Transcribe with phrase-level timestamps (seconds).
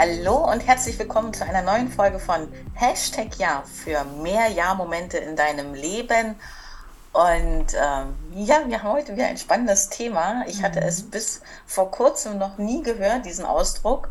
[0.00, 5.34] Hallo und herzlich willkommen zu einer neuen Folge von Hashtag Ja für mehr Ja-Momente in
[5.34, 6.36] deinem Leben.
[7.12, 10.44] Und ähm, ja, wir haben heute wieder ein spannendes Thema.
[10.46, 11.10] Ich hatte es mhm.
[11.10, 14.08] bis vor kurzem noch nie gehört, diesen Ausdruck.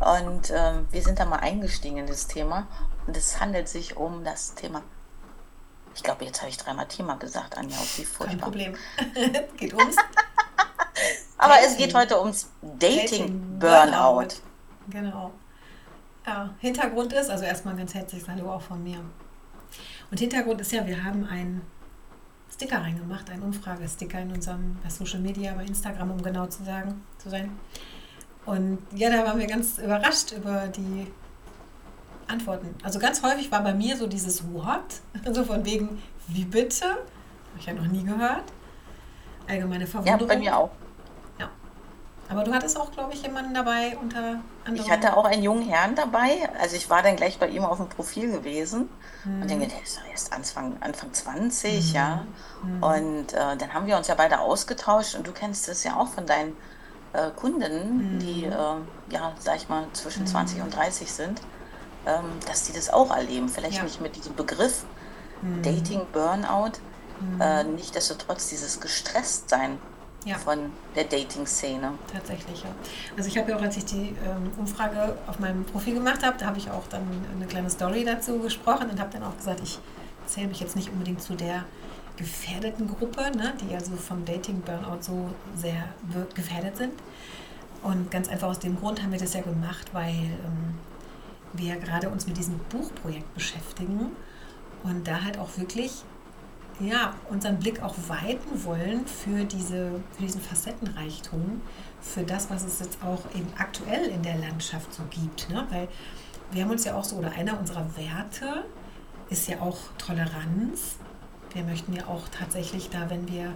[0.00, 2.66] Und ähm, wir sind da mal eingestiegen in das Thema.
[3.06, 4.82] Und es handelt sich um das Thema.
[5.94, 7.76] Ich glaube, jetzt habe ich dreimal Thema gesagt, Anja.
[7.94, 8.26] Wie furchtbar.
[8.26, 8.76] Kein Problem.
[9.56, 9.94] geht ums.
[11.38, 11.70] Aber Dating.
[11.70, 14.42] es geht heute ums Dating, Dating.
[14.90, 15.32] Genau.
[16.26, 18.98] Ja, Hintergrund ist, also erstmal ganz herzliches Hallo auch von mir.
[20.10, 21.62] Und Hintergrund ist ja, wir haben einen
[22.52, 27.02] Sticker reingemacht, einen Umfragesticker in unserem bei Social Media, bei Instagram, um genau zu sagen,
[27.18, 27.50] zu sein.
[28.46, 31.06] Und ja, da waren wir ganz überrascht über die
[32.26, 32.74] Antworten.
[32.82, 35.00] Also ganz häufig war bei mir so dieses What,
[35.34, 36.86] so von wegen, wie bitte?
[36.86, 38.44] Habe ich ja noch nie gehört.
[39.46, 40.20] Allgemeine Verwunderung.
[40.20, 40.70] Ja, bei mir auch.
[42.30, 44.74] Aber du hattest auch, glaube ich, jemanden dabei unter anderem.
[44.74, 46.48] Ich hatte auch einen jungen Herrn dabei.
[46.60, 48.88] Also ich war dann gleich bei ihm auf dem Profil gewesen
[49.22, 49.42] hm.
[49.42, 51.94] und denke, der ist doch erst Anfang, Anfang 20, hm.
[51.94, 52.24] ja.
[52.62, 52.82] Hm.
[52.82, 56.08] Und äh, dann haben wir uns ja beide ausgetauscht und du kennst das ja auch
[56.08, 56.54] von deinen
[57.14, 58.52] äh, Kundinnen, die, hm.
[58.52, 60.64] äh, ja, sag ich mal, zwischen 20 hm.
[60.64, 61.40] und 30 sind
[62.08, 63.48] ähm, dass die das auch erleben.
[63.48, 63.82] Vielleicht ja.
[63.84, 64.84] nicht mit diesem Begriff
[65.42, 65.62] mhm.
[65.62, 66.78] Dating, Burnout,
[67.20, 67.40] mhm.
[67.40, 69.78] äh, nichtsdestotrotz dieses Gestresstsein
[70.24, 70.36] ja.
[70.36, 71.92] von der Dating-Szene.
[72.12, 72.70] Tatsächlich, ja.
[73.16, 76.36] Also ich habe ja auch, als ich die ähm, Umfrage auf meinem Profil gemacht habe,
[76.38, 77.02] da habe ich auch dann
[77.34, 79.78] eine kleine Story dazu gesprochen und habe dann auch gesagt, ich
[80.26, 81.64] zähle mich jetzt nicht unbedingt zu der
[82.16, 85.84] gefährdeten Gruppe, ne, die also vom Dating-Burnout so sehr
[86.34, 86.92] gefährdet sind.
[87.82, 90.74] Und ganz einfach aus dem Grund haben wir das ja gemacht, weil ähm,
[91.52, 94.10] wir gerade uns mit diesem Buchprojekt beschäftigen
[94.82, 95.92] und da halt auch wirklich
[96.80, 101.60] ja, unseren Blick auch weiten wollen für, diese, für diesen Facettenreichtum,
[102.00, 105.50] für das, was es jetzt auch eben aktuell in der Landschaft so gibt.
[105.50, 105.66] Ne?
[105.70, 105.88] Weil
[106.52, 108.64] wir haben uns ja auch so, oder einer unserer Werte
[109.30, 110.96] ist ja auch Toleranz.
[111.52, 113.52] Wir möchten ja auch tatsächlich da, wenn wir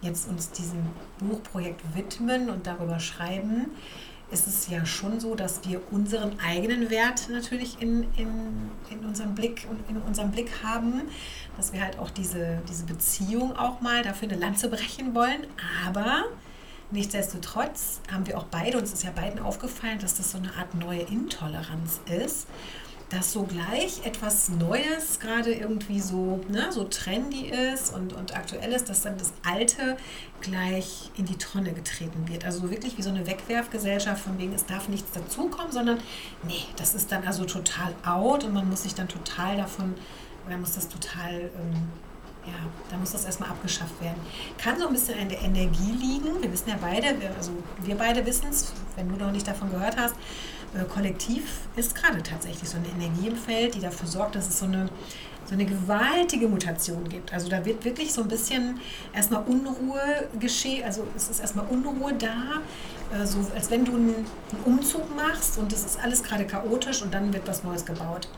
[0.00, 0.86] jetzt uns diesem
[1.18, 3.70] Buchprojekt widmen und darüber schreiben,
[4.34, 9.34] ist es ja schon so, dass wir unseren eigenen Wert natürlich in, in, in, unserem
[9.34, 11.02] Blick in unserem Blick haben,
[11.56, 15.46] dass wir halt auch diese, diese Beziehung auch mal dafür eine Lanze brechen wollen.
[15.86, 16.24] Aber
[16.90, 20.74] nichtsdestotrotz haben wir auch beide, uns ist ja beiden aufgefallen, dass das so eine Art
[20.74, 22.48] neue Intoleranz ist
[23.10, 28.72] dass so gleich etwas Neues gerade irgendwie so, ne, so trendy ist und, und aktuell
[28.72, 29.96] ist, dass dann das Alte
[30.40, 32.44] gleich in die Tonne getreten wird.
[32.44, 35.98] Also wirklich wie so eine Wegwerfgesellschaft, von wegen es darf nichts dazukommen, sondern
[36.46, 39.94] nee, das ist dann also total out und man muss sich dann total davon,
[40.46, 41.88] oder muss das total, ähm,
[42.46, 42.52] ja,
[42.90, 44.20] da muss das erstmal abgeschafft werden.
[44.58, 46.42] Kann so ein bisschen an der Energie liegen.
[46.42, 49.70] Wir wissen ja beide, wir, also wir beide wissen es, wenn du noch nicht davon
[49.70, 50.14] gehört hast,
[50.82, 51.44] Kollektiv
[51.76, 54.88] ist gerade tatsächlich so eine Energie im Feld, die dafür sorgt, dass es so eine,
[55.44, 57.32] so eine gewaltige Mutation gibt.
[57.32, 58.80] Also da wird wirklich so ein bisschen
[59.12, 62.60] erstmal Unruhe geschehen, also es ist erstmal Unruhe da,
[63.16, 64.26] äh, so als wenn du einen,
[64.64, 68.28] Umzug machst und es ist alles gerade chaotisch und dann wird was Neues gebaut.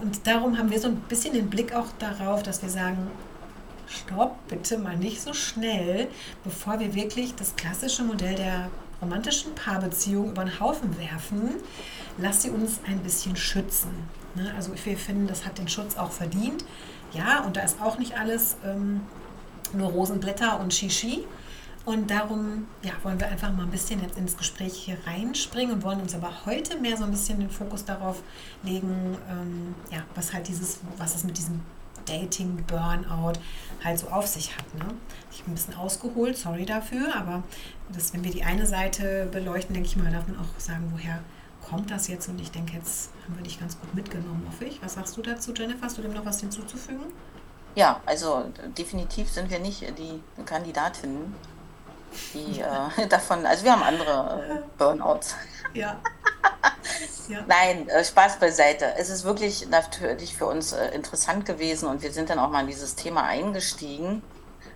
[0.00, 3.10] Und darum haben wir so ein bisschen den Blick auch darauf, dass wir sagen,
[3.86, 6.08] stopp, bitte mal nicht so schnell,
[6.42, 8.70] bevor wir wirklich das klassische Modell der
[9.00, 11.50] romantischen Paarbeziehung über den Haufen werfen,
[12.18, 13.90] lass sie uns ein bisschen schützen.
[14.34, 14.52] Ne?
[14.56, 16.64] Also wir finden, das hat den Schutz auch verdient.
[17.12, 19.02] Ja, und da ist auch nicht alles ähm,
[19.72, 21.24] nur Rosenblätter und Shishi.
[21.84, 25.82] Und darum ja, wollen wir einfach mal ein bisschen jetzt ins Gespräch hier reinspringen und
[25.82, 28.22] wollen uns aber heute mehr so ein bisschen den Fokus darauf
[28.62, 31.60] legen, ähm, ja, was halt dieses, was es mit diesem
[32.06, 33.34] Dating, Burnout
[33.82, 34.74] halt so auf sich hat.
[34.74, 34.86] Ne?
[35.30, 37.42] Ich habe ein bisschen ausgeholt, sorry dafür, aber
[37.92, 41.20] das, wenn wir die eine Seite beleuchten, denke ich mal, darf man auch sagen, woher
[41.68, 42.28] kommt das jetzt?
[42.28, 44.82] Und ich denke, jetzt haben wir dich ganz gut mitgenommen, hoffe ich.
[44.82, 45.82] Was sagst du dazu, Jennifer?
[45.82, 47.06] Hast du dem noch was hinzuzufügen?
[47.74, 48.44] Ja, also
[48.78, 51.34] definitiv sind wir nicht die Kandidatinnen,
[52.32, 55.34] die äh, davon, also wir haben andere äh, Burnouts.
[55.74, 56.00] Ja.
[57.28, 57.44] ja.
[57.46, 58.94] Nein, äh, Spaß beiseite.
[58.96, 62.60] Es ist wirklich natürlich für uns äh, interessant gewesen und wir sind dann auch mal
[62.60, 64.22] in dieses Thema eingestiegen.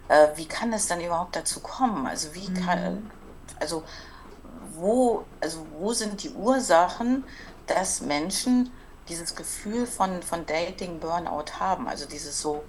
[0.08, 2.06] Äh, wie kann es dann überhaupt dazu kommen?
[2.06, 3.10] Also wie kann, mhm.
[3.60, 3.84] also
[4.74, 7.24] wo, also wo sind die Ursachen,
[7.66, 8.72] dass Menschen
[9.08, 11.88] dieses Gefühl von, von Dating Burnout haben?
[11.88, 12.62] Also dieses so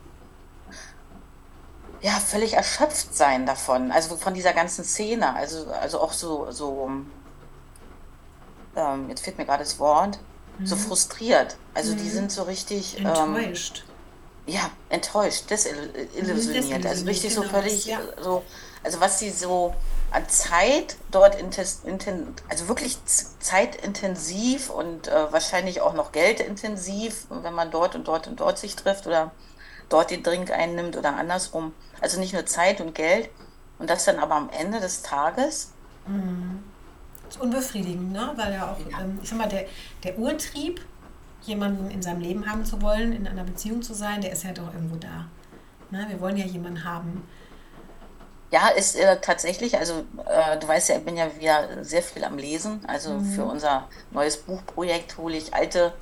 [2.02, 6.90] ja, völlig erschöpft sein davon, also von dieser ganzen Szene, also, also auch so, so
[8.76, 10.20] ähm, jetzt fehlt mir gerade das Wort,
[10.58, 10.66] mhm.
[10.66, 11.58] so frustriert.
[11.74, 11.98] Also mhm.
[11.98, 13.00] die sind so richtig.
[13.00, 13.84] Ähm, enttäuscht.
[13.86, 16.84] Ähm, ja, enttäuscht, desillusioniert.
[16.84, 17.44] Mhm, also richtig genau.
[17.44, 18.00] so völlig ja.
[18.20, 18.44] so,
[18.84, 19.76] also was sie so
[20.12, 21.38] an Zeit dort,
[22.50, 28.40] also wirklich zeitintensiv und äh, wahrscheinlich auch noch geldintensiv, wenn man dort und dort und
[28.40, 29.32] dort sich trifft oder
[29.88, 31.74] dort den Drink einnimmt oder andersrum.
[32.02, 33.30] Also nicht nur Zeit und Geld.
[33.78, 35.72] Und das dann aber am Ende des Tages.
[36.06, 36.64] Mhm.
[37.38, 38.34] Unbefriedigend, ne?
[38.36, 39.02] Weil ja auch, ja.
[39.02, 39.66] Ähm, ich sag mal, der,
[40.04, 40.82] der Urtrieb,
[41.44, 44.52] jemanden in seinem Leben haben zu wollen, in einer Beziehung zu sein, der ist ja
[44.52, 45.28] doch irgendwo da.
[45.90, 46.06] Ne?
[46.10, 47.24] Wir wollen ja jemanden haben,
[48.52, 52.24] ja, ist äh, tatsächlich, also äh, du weißt ja, ich bin ja wieder sehr viel
[52.24, 52.82] am Lesen.
[52.88, 53.26] Also mhm.
[53.26, 55.94] für unser neues Buchprojekt hole ich alte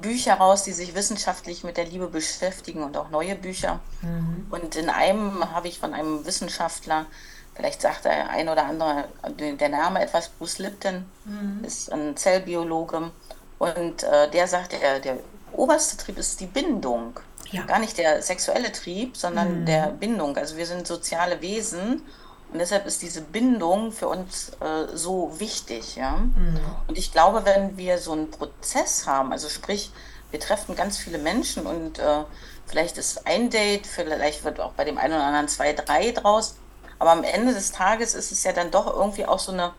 [0.00, 3.78] Bücher raus, die sich wissenschaftlich mit der Liebe beschäftigen und auch neue Bücher.
[4.02, 4.46] Mhm.
[4.50, 7.06] Und in einem habe ich von einem Wissenschaftler,
[7.56, 11.64] vielleicht sagt der ein oder andere der Name etwas, Bruce Lipton, mhm.
[11.64, 13.10] ist ein Zellbiologe.
[13.58, 15.18] Und äh, der sagt, der, der
[15.52, 17.18] oberste Trieb ist die Bindung.
[17.50, 17.62] Ja.
[17.62, 19.66] Gar nicht der sexuelle Trieb, sondern mhm.
[19.66, 20.36] der Bindung.
[20.36, 22.02] Also wir sind soziale Wesen
[22.52, 25.96] und deshalb ist diese Bindung für uns äh, so wichtig.
[25.96, 26.16] Ja?
[26.16, 26.60] Mhm.
[26.86, 29.90] Und ich glaube, wenn wir so einen Prozess haben, also sprich,
[30.30, 32.24] wir treffen ganz viele Menschen und äh,
[32.66, 36.56] vielleicht ist ein Date, vielleicht wird auch bei dem einen oder anderen zwei, drei draus.
[36.98, 39.74] Aber am Ende des Tages ist es ja dann doch irgendwie auch so eine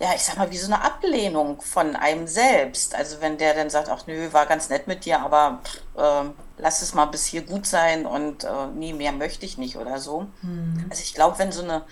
[0.00, 2.94] ja, ich sag mal, wie so eine Ablehnung von einem selbst.
[2.94, 5.60] Also wenn der dann sagt, ach nö, war ganz nett mit dir, aber
[5.94, 6.24] äh,
[6.56, 9.98] lass es mal bis hier gut sein und äh, nie mehr möchte ich nicht oder
[9.98, 10.26] so.
[10.40, 10.86] Mhm.
[10.88, 11.82] Also ich glaube, wenn so eine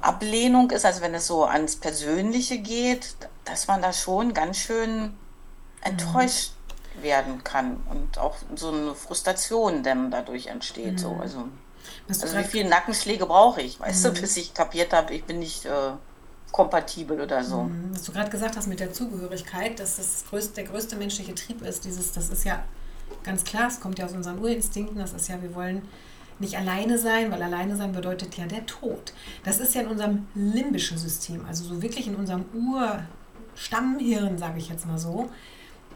[0.00, 5.14] Ablehnung ist, also wenn es so ans Persönliche geht, dass man da schon ganz schön
[5.82, 6.52] enttäuscht
[6.96, 7.02] mhm.
[7.02, 10.92] werden kann und auch so eine Frustration dann dadurch entsteht.
[10.92, 10.98] Mhm.
[10.98, 11.18] So.
[11.20, 11.48] Also,
[12.08, 14.14] also wie viele Nackenschläge brauche ich, weißt du, mhm.
[14.14, 15.90] bis ich kapiert habe, ich bin nicht äh,
[16.52, 17.64] kompatibel oder so.
[17.64, 17.90] Mhm.
[17.92, 21.62] Was du gerade gesagt hast mit der Zugehörigkeit, dass das größte, der größte menschliche Trieb
[21.62, 22.64] ist, dieses, das ist ja
[23.22, 25.82] ganz klar, es kommt ja aus unseren Urinstinkten, das ist ja, wir wollen
[26.38, 29.12] nicht alleine sein, weil alleine sein bedeutet ja der Tod.
[29.44, 34.68] Das ist ja in unserem limbischen System, also so wirklich in unserem Urstammhirn, sage ich
[34.68, 35.28] jetzt mal so.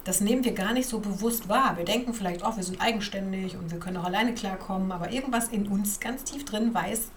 [0.04, 1.76] Das nehmen wir gar nicht so bewusst wahr.
[1.76, 5.48] Wir denken vielleicht, oh, wir sind eigenständig und wir können auch alleine klarkommen, aber irgendwas
[5.48, 7.10] in uns ganz tief drin weiß,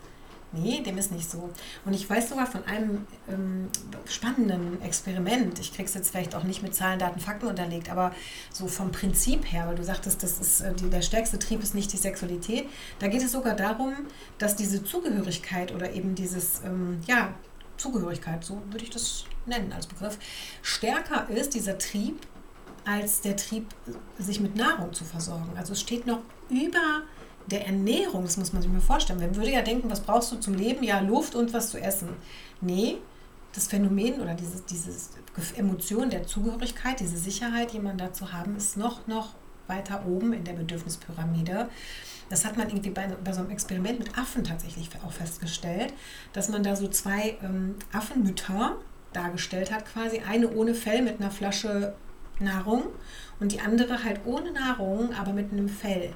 [0.57, 1.49] Nee, dem ist nicht so.
[1.83, 3.69] Und ich weiß sogar von einem ähm,
[4.07, 8.13] spannenden Experiment, ich kriege es jetzt vielleicht auch nicht mit Zahlen, Daten, Fakten unterlegt, aber
[8.53, 11.75] so vom Prinzip her, weil du sagtest, das ist, äh, die, der stärkste Trieb ist
[11.75, 12.67] nicht die Sexualität,
[12.99, 13.93] da geht es sogar darum,
[14.37, 17.33] dass diese Zugehörigkeit oder eben dieses, ähm, ja,
[17.77, 20.17] Zugehörigkeit, so würde ich das nennen als Begriff,
[20.61, 22.21] stärker ist, dieser Trieb,
[22.85, 23.67] als der Trieb,
[24.19, 25.51] sich mit Nahrung zu versorgen.
[25.55, 27.03] Also es steht noch über
[27.47, 29.19] der Ernährung, das muss man sich mal vorstellen.
[29.19, 30.83] Man würde ja denken, was brauchst du zum Leben?
[30.83, 32.09] Ja, Luft und was zu essen.
[32.61, 32.97] Nee,
[33.53, 34.91] das Phänomen oder diese, diese
[35.55, 39.35] Emotion der Zugehörigkeit, diese Sicherheit, jemanden da zu haben, ist noch, noch
[39.67, 41.69] weiter oben in der Bedürfnispyramide.
[42.29, 45.93] Das hat man irgendwie bei, bei so einem Experiment mit Affen tatsächlich auch festgestellt,
[46.33, 48.77] dass man da so zwei ähm, Affenmütter
[49.13, 51.95] dargestellt hat, quasi eine ohne Fell mit einer Flasche
[52.39, 52.83] Nahrung
[53.39, 56.13] und die andere halt ohne Nahrung, aber mit einem Fell.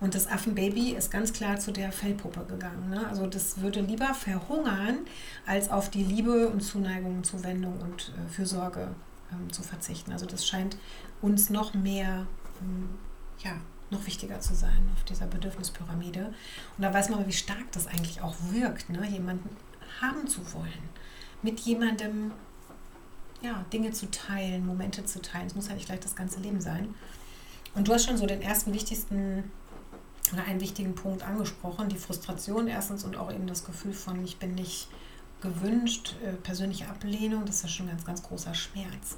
[0.00, 2.88] Und das Affenbaby ist ganz klar zu der Fellpuppe gegangen.
[2.88, 3.06] Ne?
[3.06, 5.00] Also das würde lieber verhungern,
[5.46, 8.88] als auf die Liebe und Zuneigung, Zuwendung und äh, Fürsorge
[9.30, 10.12] ähm, zu verzichten.
[10.12, 10.78] Also das scheint
[11.20, 12.26] uns noch mehr,
[12.62, 12.88] ähm,
[13.40, 13.52] ja,
[13.90, 16.32] noch wichtiger zu sein auf dieser Bedürfnispyramide.
[16.76, 19.06] Und da weiß man, wie stark das eigentlich auch wirkt, ne?
[19.06, 19.50] jemanden
[20.00, 20.88] haben zu wollen,
[21.42, 22.30] mit jemandem
[23.42, 25.46] ja, Dinge zu teilen, Momente zu teilen.
[25.46, 26.94] Es muss ja nicht gleich das ganze Leben sein.
[27.74, 29.50] Und du hast schon so den ersten wichtigsten
[30.32, 34.38] oder einen wichtigen Punkt angesprochen, die Frustration erstens und auch eben das Gefühl von, ich
[34.38, 34.88] bin nicht
[35.40, 39.16] gewünscht, äh, persönliche Ablehnung, das ist ja schon ein ganz, ganz großer Schmerz.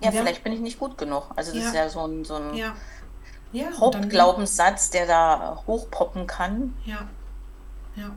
[0.00, 1.30] Und ja, vielleicht bin ich nicht gut genug.
[1.36, 2.74] Also das ja, ist ja so ein, so ein ja.
[3.52, 6.74] Ja, Hauptglaubenssatz, der da hochpoppen kann.
[6.84, 7.08] Ja,
[7.94, 8.10] ja.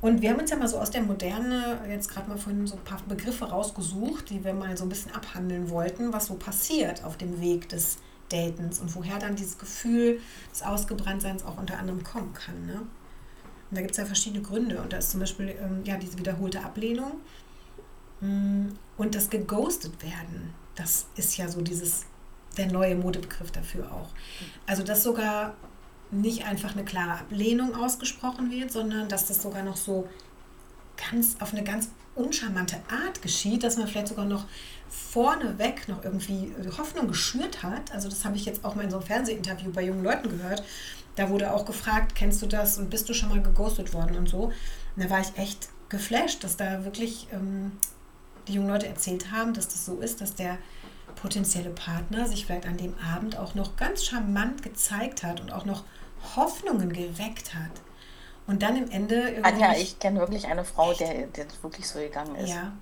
[0.00, 2.76] Und wir haben uns ja mal so aus der Moderne jetzt gerade mal von so
[2.76, 7.04] ein paar Begriffe rausgesucht, die wir mal so ein bisschen abhandeln wollten, was so passiert
[7.04, 7.98] auf dem Weg des
[8.30, 12.66] Datens und woher dann dieses Gefühl des Ausgebranntseins auch unter anderem kommen kann.
[12.66, 12.80] Ne?
[13.70, 14.80] Und da gibt es ja verschiedene Gründe.
[14.80, 17.20] Und da ist zum Beispiel ähm, ja, diese wiederholte Ablehnung
[18.20, 20.54] mm, und das geghostet werden.
[20.76, 22.06] Das ist ja so dieses,
[22.56, 24.08] der neue Modebegriff dafür auch.
[24.66, 25.54] Also, dass sogar
[26.10, 30.08] nicht einfach eine klare Ablehnung ausgesprochen wird, sondern dass das sogar noch so
[31.10, 34.44] ganz auf eine ganz uncharmante Art geschieht, dass man vielleicht sogar noch
[34.88, 37.92] vorneweg noch irgendwie Hoffnung geschürt hat.
[37.92, 40.62] Also das habe ich jetzt auch mal in so einem Fernsehinterview bei jungen Leuten gehört.
[41.16, 44.28] Da wurde auch gefragt, kennst du das und bist du schon mal geghostet worden und
[44.28, 44.44] so.
[44.96, 47.72] Und da war ich echt geflasht, dass da wirklich ähm,
[48.48, 50.58] die jungen Leute erzählt haben, dass das so ist, dass der
[51.16, 55.64] potenzielle Partner sich vielleicht an dem Abend auch noch ganz charmant gezeigt hat und auch
[55.64, 55.84] noch
[56.36, 57.70] Hoffnungen geweckt hat.
[58.46, 59.40] Und dann im Ende.
[59.42, 62.50] Anja, ich kenne wirklich eine Frau, der, der wirklich so gegangen ist.
[62.50, 62.72] Ja.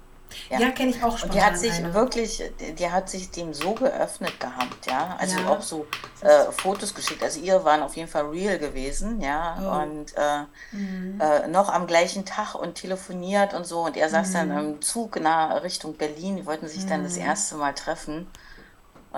[0.50, 1.30] Ja, ja kenne ich auch schon.
[1.30, 1.95] Die hat sich eine.
[1.95, 2.42] wirklich,
[2.78, 5.16] die hat sich dem so geöffnet gehabt, ja.
[5.18, 5.49] Also ja.
[5.49, 5.87] auch so
[6.21, 7.23] äh, Fotos geschickt.
[7.23, 9.57] Also ihr waren auf jeden Fall real gewesen, ja.
[9.61, 9.83] Oh.
[9.83, 11.21] Und äh, mhm.
[11.21, 13.80] äh, noch am gleichen Tag und telefoniert und so.
[13.80, 14.35] Und er saß mhm.
[14.35, 16.37] dann im Zug nach Richtung Berlin.
[16.37, 16.88] Die wollten sich mhm.
[16.88, 17.23] dann das mhm.
[17.23, 18.26] erste Mal treffen.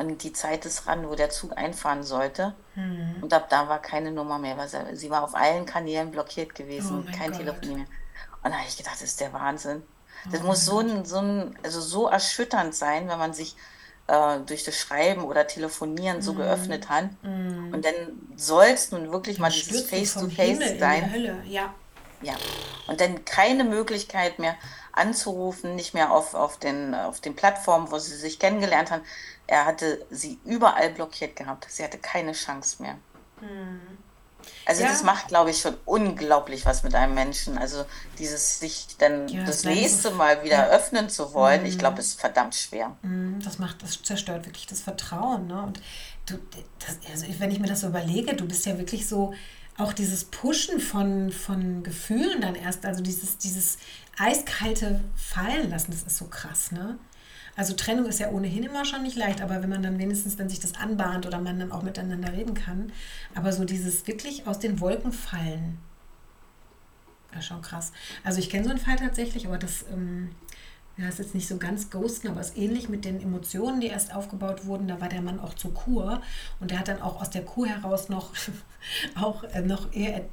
[0.01, 2.55] Und die Zeit ist ran, wo der Zug einfahren sollte.
[2.75, 3.17] Mhm.
[3.21, 4.57] Und ab da war keine Nummer mehr.
[4.57, 7.87] Weil sie, war auf allen Kanälen blockiert gewesen, oh kein Telefon mehr.
[8.43, 9.83] Und da habe ich gedacht, das ist der Wahnsinn.
[10.31, 13.57] Das oh muss so ein, so ein, also so erschütternd sein, wenn man sich
[14.07, 16.37] äh, durch das Schreiben oder Telefonieren so mm.
[16.37, 17.11] geöffnet hat.
[17.23, 17.75] Mm.
[17.75, 17.95] Und dann
[18.37, 21.43] soll es nun wirklich mal dieses Face-to-Face -face sein.
[21.47, 21.75] Ja.
[22.23, 22.35] ja.
[22.87, 24.57] Und dann keine Möglichkeit mehr
[24.93, 29.03] anzurufen, nicht mehr auf, auf, den, auf den Plattformen, wo sie sich kennengelernt haben.
[29.47, 31.67] Er hatte sie überall blockiert gehabt.
[31.69, 32.95] Sie hatte keine Chance mehr.
[33.41, 33.99] Mm.
[34.67, 34.89] Also ja.
[34.89, 37.59] das macht, glaube ich, schon unglaublich was mit einem Menschen.
[37.59, 37.85] Also
[38.19, 40.69] dieses sich dann ja, das, das nächste Mal wieder ja.
[40.69, 41.67] öffnen zu wollen, mhm.
[41.67, 42.97] ich glaube, ist verdammt schwer.
[43.03, 45.47] Mhm, das macht, das zerstört wirklich das Vertrauen.
[45.47, 45.63] Ne?
[45.63, 45.81] Und
[46.27, 46.39] du,
[46.79, 49.35] das, also wenn ich mir das so überlege, du bist ja wirklich so
[49.77, 53.79] auch dieses Pushen von, von Gefühlen dann erst, also dieses, dieses
[54.21, 56.99] eiskalte Fallen lassen, das ist so krass, ne?
[57.57, 60.49] Also Trennung ist ja ohnehin immer schon nicht leicht, aber wenn man dann wenigstens dann
[60.49, 62.93] sich das anbahnt oder man dann auch miteinander reden kann.
[63.35, 65.79] Aber so dieses wirklich aus den Wolken fallen,
[67.35, 67.93] ja schon krass.
[68.25, 70.31] Also ich kenne so einen Fall tatsächlich, aber das ähm,
[70.97, 73.89] ja, ist jetzt nicht so ganz ghosten, aber es ist ähnlich mit den Emotionen, die
[73.89, 74.89] erst aufgebaut wurden.
[74.89, 76.23] Da war der Mann auch zur Kur
[76.61, 78.31] und der hat dann auch aus der Kur heraus noch,
[79.17, 80.25] auch äh, noch eher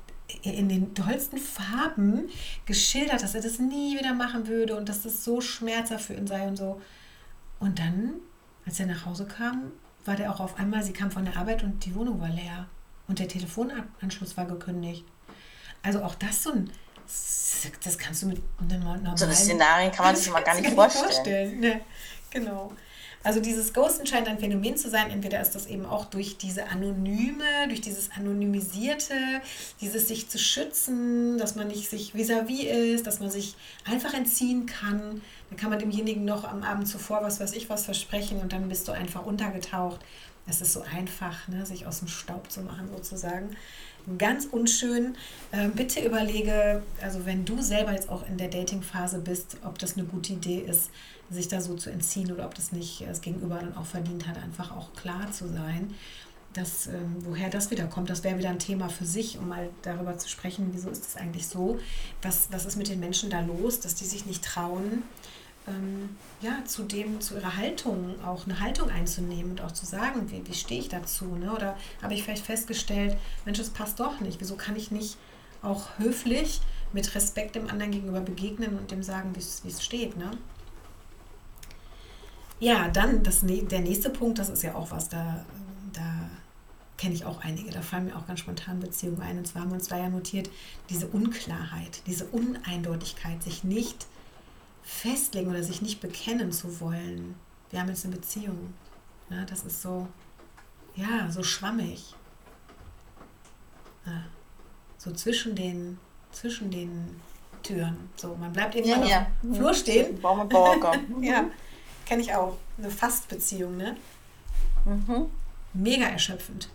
[0.42, 2.30] in den tollsten Farben
[2.66, 6.28] geschildert, dass er das nie wieder machen würde und dass das so schmerzhaft für ihn
[6.28, 6.82] sei und so.
[7.60, 8.14] Und dann,
[8.66, 9.72] als er nach Hause kam,
[10.06, 12.68] war der auch auf einmal, sie kam von der Arbeit und die Wohnung war leer.
[13.08, 15.06] Und der Telefonanschluss war gekündigt.
[15.82, 16.70] Also auch das so ein,
[17.84, 19.18] das kannst du mit einem normalen...
[19.18, 21.06] So eine Szenarien kann man sich mal gar nicht vorstellen.
[21.06, 21.60] vorstellen.
[21.60, 21.82] Ne?
[22.30, 22.74] Genau.
[23.24, 25.12] Also dieses Ghosten scheint ein Phänomen zu sein.
[25.12, 29.14] Entweder ist das eben auch durch diese Anonyme, durch dieses Anonymisierte,
[29.82, 33.56] dieses sich zu schützen, dass man nicht sich vis-à-vis -vis ist, dass man sich
[33.86, 35.22] einfach entziehen kann.
[35.50, 38.70] Dann kann man demjenigen noch am Abend zuvor was weiß ich was versprechen und dann
[38.70, 40.00] bist du einfach untergetaucht.
[40.50, 43.50] Es ist so einfach, ne, sich aus dem Staub zu machen sozusagen.
[44.18, 45.18] Ganz unschön.
[45.52, 49.98] Äh, bitte überlege, also wenn du selber jetzt auch in der Dating-Phase bist, ob das
[49.98, 50.90] eine gute Idee ist,
[51.30, 54.38] sich da so zu entziehen oder ob das nicht das Gegenüber dann auch verdient hat,
[54.38, 55.94] einfach auch klar zu sein,
[56.54, 58.10] dass, ähm, woher das wieder kommt.
[58.10, 61.18] Das wäre wieder ein Thema für sich, um mal darüber zu sprechen, wieso ist das
[61.18, 61.78] eigentlich so,
[62.22, 65.04] was, was ist mit den Menschen da los, dass die sich nicht trauen,
[65.68, 66.10] ähm,
[66.42, 70.46] ja, zu dem, zu ihrer Haltung auch eine Haltung einzunehmen und auch zu sagen, wie,
[70.48, 71.54] wie stehe ich dazu, ne?
[71.54, 75.18] oder habe ich vielleicht festgestellt, Mensch, das passt doch nicht, wieso kann ich nicht
[75.62, 76.62] auch höflich
[76.94, 80.32] mit Respekt dem anderen gegenüber begegnen und dem sagen, wie es steht, ne?
[82.60, 85.46] Ja, dann das, der nächste Punkt, das ist ja auch was, da,
[85.94, 86.30] da
[86.98, 89.38] kenne ich auch einige, da fallen mir auch ganz spontan Beziehungen ein.
[89.38, 90.50] Und zwar haben wir uns da ja notiert,
[90.90, 94.08] diese Unklarheit, diese Uneindeutigkeit, sich nicht
[94.88, 97.36] festlegen oder sich nicht bekennen zu wollen.
[97.70, 98.74] Wir haben jetzt eine Beziehung.
[99.30, 99.46] Ne?
[99.50, 100.08] Das ist so,
[100.96, 102.16] ja, so schwammig.
[104.06, 104.24] Ja,
[104.98, 106.00] so zwischen den,
[106.32, 107.20] zwischen den
[107.64, 108.10] Türen.
[108.16, 109.22] So, man bleibt eben ja, ja.
[109.22, 110.18] auf dem Flur stehen.
[111.22, 111.46] ja.
[112.06, 112.58] Kenne ich auch.
[112.78, 113.98] Eine Fastbeziehung, ne?
[114.86, 115.30] Mhm.
[115.74, 116.70] Mega erschöpfend.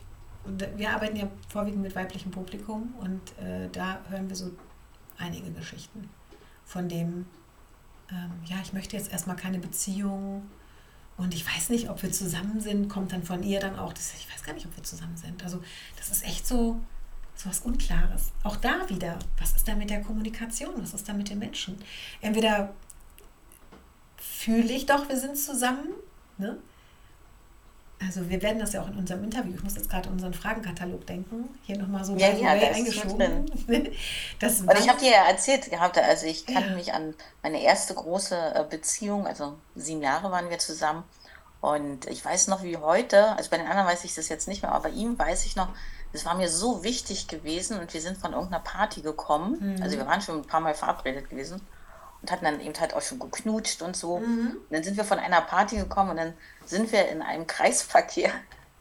[0.44, 4.50] Und wir arbeiten ja vorwiegend mit weiblichem Publikum und äh, da hören wir so
[5.16, 6.10] einige Geschichten
[6.66, 7.26] von dem,
[8.12, 10.48] ähm, ja, ich möchte jetzt erstmal keine Beziehung
[11.16, 14.14] und ich weiß nicht, ob wir zusammen sind, kommt dann von ihr dann auch, das,
[14.14, 15.42] ich weiß gar nicht, ob wir zusammen sind.
[15.42, 15.62] Also
[15.96, 16.80] das ist echt so,
[17.34, 18.32] so was Unklares.
[18.42, 21.76] Auch da wieder, was ist da mit der Kommunikation, was ist da mit den Menschen?
[22.20, 22.74] Entweder
[24.16, 25.88] fühle ich doch, wir sind zusammen.
[26.38, 26.58] Ne?
[28.04, 31.06] Also wir werden das ja auch in unserem Interview, ich muss jetzt gerade unseren Fragenkatalog
[31.06, 33.50] denken, hier nochmal so ja, ja, eingeschoben.
[34.40, 36.74] das Und ich habe dir ja erzählt gehabt, also ich kann ja.
[36.74, 41.04] mich an meine erste große äh, Beziehung, also sieben Jahre waren wir zusammen.
[41.60, 44.62] Und ich weiß noch wie heute, also bei den anderen weiß ich das jetzt nicht
[44.62, 45.68] mehr, aber bei ihm weiß ich noch,
[46.12, 49.76] es war mir so wichtig gewesen und wir sind von irgendeiner Party gekommen.
[49.76, 49.82] Mhm.
[49.82, 51.60] Also wir waren schon ein paar Mal verabredet gewesen
[52.22, 54.18] und hatten dann eben halt auch schon geknutscht und so.
[54.18, 54.56] Mhm.
[54.68, 58.30] Und dann sind wir von einer Party gekommen und dann sind wir in einem Kreisverkehr.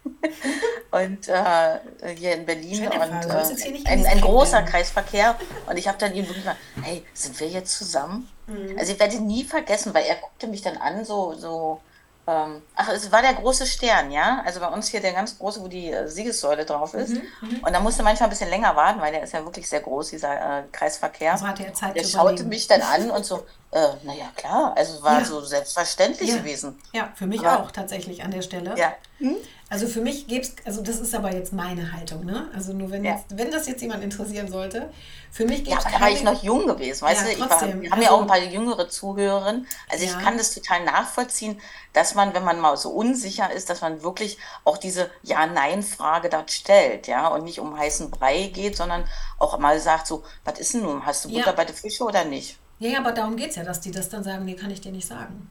[0.92, 1.80] und äh,
[2.16, 6.44] hier in Berlin und äh, ein, ein großer Kreisverkehr und ich habe dann ihm wirklich
[6.44, 8.28] mal, hey, sind wir jetzt zusammen?
[8.48, 8.80] Mhm.
[8.80, 11.82] Also ich werde ihn nie vergessen, weil er guckte mich dann an, so, so
[12.28, 14.44] Ähm, ach, es war der große Stern, ja?
[14.46, 17.10] Also bei uns hier der ganz große, wo die äh, Siegessäule drauf ist.
[17.10, 17.60] Mhm, mhm.
[17.64, 20.10] und da musste manchmal ein bisschen länger warten, weil der ist ja wirklich sehr groß,
[20.10, 21.32] dieser äh, Kreisverkehr.
[21.32, 24.96] Also hatte er Zeit der schaute mich dann an und so, äh, naja, klar, also
[24.96, 25.26] es war ja.
[25.26, 26.38] so selbstverständlich ja.
[26.38, 26.80] gewesen.
[26.92, 28.76] Ja, für mich Aber, auch tatsächlich an der Stelle.
[28.78, 28.94] Ja.
[29.18, 29.38] Hm?
[29.72, 32.50] Also für mich gäbe es, also das ist aber jetzt meine Haltung, ne?
[32.54, 33.14] Also nur wenn, ja.
[33.14, 34.92] jetzt, wenn das jetzt jemand interessieren sollte,
[35.32, 35.86] für mich gäbe es.
[35.86, 37.40] Ja, da war ich noch jung gewesen, weißt ja, du?
[37.40, 37.70] Trotzdem.
[37.76, 39.66] War, wir haben also, ja auch ein paar jüngere Zuhörerinnen.
[39.90, 41.58] Also ich kann das total nachvollziehen,
[41.94, 46.52] dass man, wenn man mal so unsicher ist, dass man wirklich auch diese Ja-Nein-Frage dort
[46.52, 49.06] stellt, ja, und nicht um heißen Brei geht, sondern
[49.40, 51.06] auch mal sagt so, was ist denn nun?
[51.06, 52.58] Hast du Butter bei den Fische oder nicht?
[52.80, 54.82] Ja, ja, aber darum geht es ja, dass die das dann sagen, nee, kann ich
[54.82, 55.50] dir nicht sagen.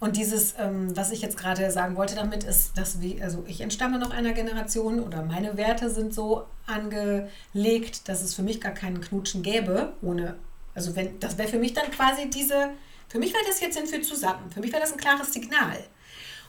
[0.00, 3.60] Und dieses, ähm, was ich jetzt gerade sagen wollte damit, ist, dass wir, also ich
[3.60, 8.72] entstamme noch einer Generation oder meine Werte sind so angelegt, dass es für mich gar
[8.72, 10.36] keinen Knutschen gäbe, ohne,
[10.74, 12.70] also wenn, das wäre für mich dann quasi diese,
[13.08, 15.78] für mich wäre das jetzt sind wir zusammen, für mich wäre das ein klares Signal.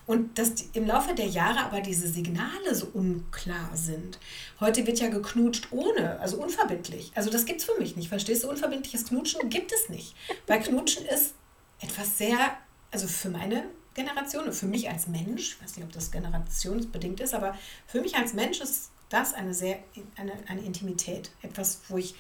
[0.06, 4.18] Und dass im Laufe der Jahre aber diese Signale so unklar sind.
[4.60, 7.12] Heute wird ja geknutscht ohne, also unverbindlich.
[7.14, 8.10] Also das gibt es für mich nicht.
[8.10, 8.50] Verstehst du?
[8.50, 10.16] Unverbindliches Knutschen gibt es nicht.
[10.48, 11.36] Weil Knutschen ist
[11.80, 12.58] etwas sehr
[12.92, 17.20] also für meine Generation und für mich als Mensch, ich weiß nicht, ob das generationsbedingt
[17.20, 19.80] ist, aber für mich als Mensch ist das eine sehr,
[20.16, 21.32] eine, eine Intimität.
[21.42, 22.16] Etwas, wo ich,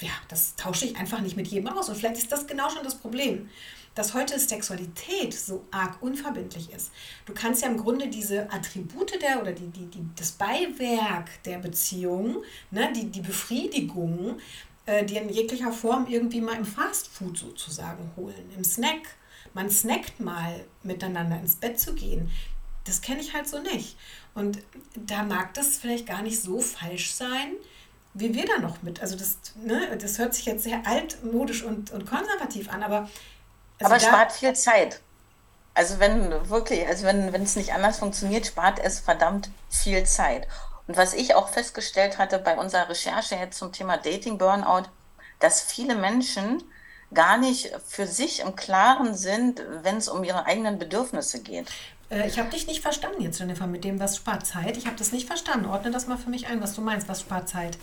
[0.00, 1.88] ja, das tausche ich einfach nicht mit jedem aus.
[1.88, 3.48] Und vielleicht ist das genau schon das Problem,
[3.94, 6.92] dass heute Sexualität so arg unverbindlich ist.
[7.26, 11.58] Du kannst ja im Grunde diese Attribute der oder die, die, die, das Beiwerk der
[11.58, 14.38] Beziehung, ne, die, die Befriedigung,
[14.86, 19.16] äh, die in jeglicher Form irgendwie mal im Fastfood sozusagen holen, im Snack
[19.58, 22.30] man snackt mal miteinander ins Bett zu gehen,
[22.84, 23.98] das kenne ich halt so nicht.
[24.32, 24.60] Und
[24.94, 27.54] da mag das vielleicht gar nicht so falsch sein,
[28.14, 29.02] wie wir da noch mit.
[29.02, 33.08] Also das, ne, das hört sich jetzt sehr altmodisch und, und konservativ an, aber.
[33.80, 35.00] Also aber spart viel Zeit.
[35.74, 40.46] Also wenn wirklich, also wenn, es nicht anders funktioniert, spart es verdammt viel Zeit.
[40.86, 44.84] Und was ich auch festgestellt hatte bei unserer Recherche jetzt zum Thema Dating Burnout,
[45.40, 46.62] dass viele Menschen
[47.14, 51.66] gar nicht für sich im Klaren sind, wenn es um ihre eigenen Bedürfnisse geht.
[52.10, 54.76] Äh, ich habe dich nicht verstanden jetzt, Jennifer, mit dem, was spart Zeit.
[54.76, 55.66] Ich habe das nicht verstanden.
[55.66, 57.78] Ordne das mal für mich ein, was du meinst, was spart Zeit.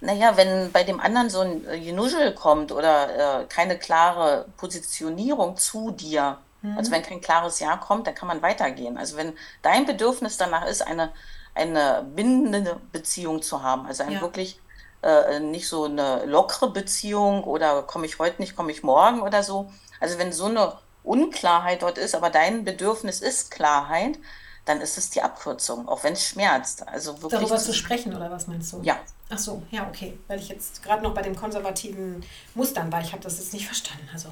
[0.00, 5.56] Naja, wenn bei dem anderen so ein äh, Genuschel kommt oder äh, keine klare Positionierung
[5.56, 6.76] zu dir, mhm.
[6.76, 8.98] also wenn kein klares Ja kommt, dann kann man weitergehen.
[8.98, 11.12] Also wenn dein Bedürfnis danach ist, eine,
[11.54, 14.20] eine bindende Beziehung zu haben, also ein ja.
[14.20, 14.60] wirklich
[15.06, 19.42] äh, nicht so eine lockere Beziehung oder komme ich heute nicht, komme ich morgen oder
[19.42, 19.70] so.
[20.00, 24.18] Also wenn so eine Unklarheit dort ist, aber dein Bedürfnis ist Klarheit,
[24.64, 26.86] dann ist es die Abkürzung, auch wenn es schmerzt.
[26.88, 28.80] Also wirklich Darüber zu sprechen oder was meinst du?
[28.82, 28.98] Ja.
[29.30, 30.18] Ach so, ja, okay.
[30.26, 33.00] Weil ich jetzt gerade noch bei den konservativen Mustern war.
[33.00, 34.08] Ich habe das jetzt nicht verstanden.
[34.12, 34.28] Also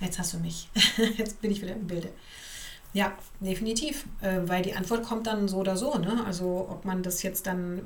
[0.00, 0.68] jetzt hast du mich.
[1.16, 2.10] jetzt bin ich wieder im Bilde.
[2.92, 4.04] Ja, definitiv.
[4.20, 5.94] Äh, weil die Antwort kommt dann so oder so.
[5.96, 6.22] Ne?
[6.26, 7.82] Also ob man das jetzt dann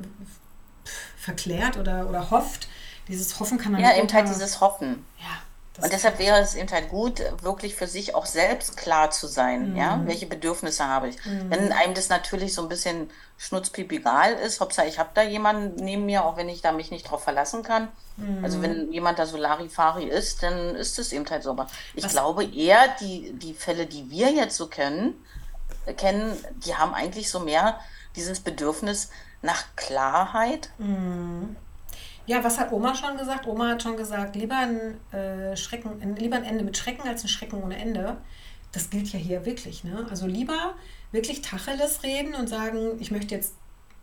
[1.17, 2.69] verklärt oder, oder hofft.
[3.09, 5.05] Dieses Hoffen kann man Ja, eben halt dieses Hoffen.
[5.19, 5.43] Ja.
[5.83, 9.73] Und deshalb wäre es eben halt gut, wirklich für sich auch selbst klar zu sein,
[9.73, 9.77] mhm.
[9.77, 11.17] ja, welche Bedürfnisse habe ich.
[11.25, 11.51] Mhm.
[11.51, 15.85] Wenn einem das natürlich so ein bisschen schnutzpiep egal ist, Hauptsache ich habe da jemanden
[15.85, 17.89] neben mir, auch wenn ich da mich nicht drauf verlassen kann.
[18.17, 18.45] Mhm.
[18.45, 21.51] Also wenn jemand da so Larifari ist, dann ist es eben halt so.
[21.51, 22.13] Aber ich Was?
[22.13, 25.15] glaube eher, die, die Fälle, die wir jetzt so kennen,
[25.97, 27.81] kennen, die haben eigentlich so mehr
[28.15, 29.11] dieses Bedürfnis,
[29.45, 30.71] nach Klarheit.
[30.79, 31.57] Mhm.
[32.27, 33.47] Ja, was hat Oma schon gesagt?
[33.47, 37.29] Oma hat schon gesagt, lieber ein, äh, Schrecken, lieber ein Ende mit Schrecken als ein
[37.29, 38.17] Schrecken ohne Ende.
[38.73, 39.85] Das gilt ja hier wirklich.
[39.85, 40.07] Ne?
[40.11, 40.75] Also lieber
[41.13, 43.55] wirklich Tacheles reden und sagen, ich möchte jetzt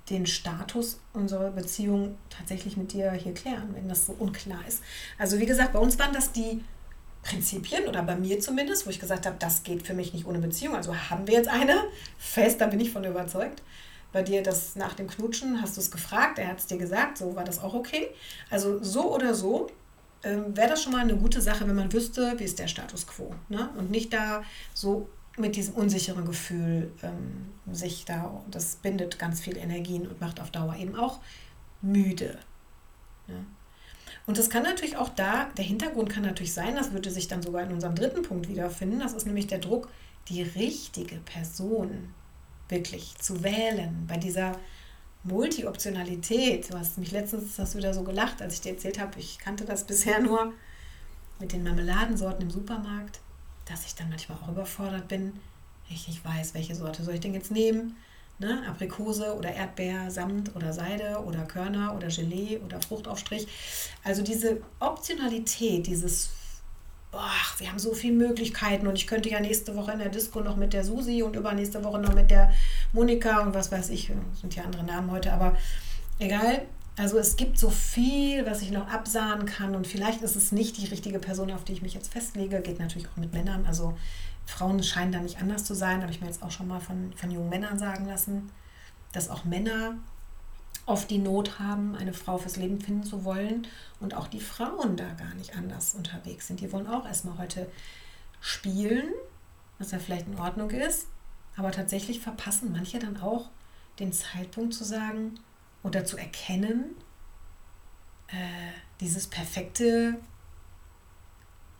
[0.10, 4.84] den Status unserer Beziehung tatsächlich mit dir hier klären, wenn das so unklar ist.
[5.18, 6.64] Also wie gesagt, bei uns waren das die
[7.24, 10.40] Prinzipien oder bei mir zumindest, wo ich gesagt habe, das geht für mich nicht ohne
[10.40, 10.76] Beziehung.
[10.76, 11.76] Also haben wir jetzt eine
[12.18, 13.62] fest, da bin ich von überzeugt
[14.12, 17.18] bei dir das nach dem Knutschen, hast du es gefragt, er hat es dir gesagt,
[17.18, 18.10] so war das auch okay.
[18.50, 19.68] Also so oder so
[20.24, 23.08] ähm, wäre das schon mal eine gute Sache, wenn man wüsste, wie ist der Status
[23.08, 23.34] quo.
[23.50, 23.70] Ne?
[23.78, 24.44] Und nicht da
[24.74, 30.42] so mit diesem unsicheren Gefühl ähm, sich da, das bindet ganz viel Energien und macht
[30.42, 31.20] auf Dauer eben auch
[31.82, 32.38] müde.
[33.28, 33.46] Ne?
[34.28, 37.42] Und das kann natürlich auch da, der Hintergrund kann natürlich sein, das würde sich dann
[37.42, 39.88] sogar in unserem dritten Punkt wiederfinden, das ist nämlich der Druck,
[40.28, 42.14] die richtige Person
[42.72, 44.58] wirklich zu wählen, bei dieser
[45.24, 46.72] Multi-Optionalität.
[46.72, 49.66] Du hast mich letztens hast wieder so gelacht, als ich dir erzählt habe, ich kannte
[49.66, 50.54] das bisher nur
[51.40, 53.20] mit den Marmeladensorten im Supermarkt,
[53.66, 55.34] dass ich dann manchmal auch überfordert bin.
[55.90, 57.98] Ich nicht weiß, welche Sorte soll ich denn jetzt nehmen?
[58.40, 58.64] Ne?
[58.68, 63.48] Aprikose oder Erdbeer, Samt oder Seide oder Körner oder Gelee oder Fruchtaufstrich.
[64.04, 66.32] Also diese Optionalität, dieses
[67.12, 70.40] boah, wir haben so viele Möglichkeiten und ich könnte ja nächste Woche in der Disco
[70.40, 72.54] noch mit der Susi und übernächste Woche noch mit der
[72.94, 75.56] Monika und was weiß ich, sind ja andere Namen heute, aber
[76.20, 76.62] egal.
[76.98, 80.78] Also es gibt so viel, was ich noch absahen kann und vielleicht ist es nicht
[80.78, 82.62] die richtige Person, auf die ich mich jetzt festlege.
[82.62, 83.66] Geht natürlich auch mit Männern.
[83.66, 83.98] Also
[84.46, 87.14] Frauen scheinen da nicht anders zu sein, habe ich mir jetzt auch schon mal von,
[87.16, 88.52] von jungen Männern sagen lassen,
[89.14, 89.96] dass auch Männer
[90.86, 93.68] oft die Not haben, eine Frau fürs Leben finden zu wollen
[94.00, 96.60] und auch die Frauen da gar nicht anders unterwegs sind.
[96.60, 97.72] Die wollen auch erstmal heute
[98.40, 99.14] spielen,
[99.78, 101.08] was ja vielleicht in Ordnung ist,
[101.56, 103.50] aber tatsächlich verpassen manche dann auch
[104.00, 105.40] den Zeitpunkt zu sagen
[105.84, 106.96] oder zu erkennen,
[108.28, 110.20] äh, dieses perfekte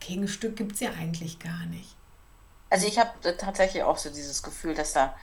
[0.00, 1.96] Gegenstück gibt es ja eigentlich gar nicht.
[2.70, 5.14] Also ich habe tatsächlich auch so dieses Gefühl, dass da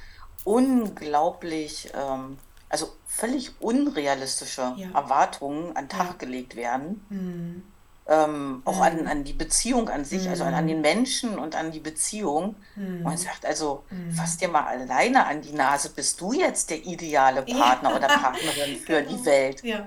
[0.44, 2.38] unglaublich ähm,
[2.70, 4.88] also völlig unrealistische ja.
[4.94, 6.14] Erwartungen an den Tag ja.
[6.18, 7.06] gelegt werden.
[7.10, 7.64] Mhm.
[8.08, 8.82] Ähm, auch mhm.
[8.82, 10.30] an, an die Beziehung an sich, mhm.
[10.30, 12.56] also an, an, den Menschen und an die Beziehung.
[12.76, 13.04] Mhm.
[13.04, 14.12] Man sagt also, mhm.
[14.12, 17.96] fass dir mal alleine an die Nase, bist du jetzt der ideale Partner ja.
[17.96, 19.16] oder Partnerin für genau.
[19.16, 19.64] die Welt.
[19.64, 19.86] Ja.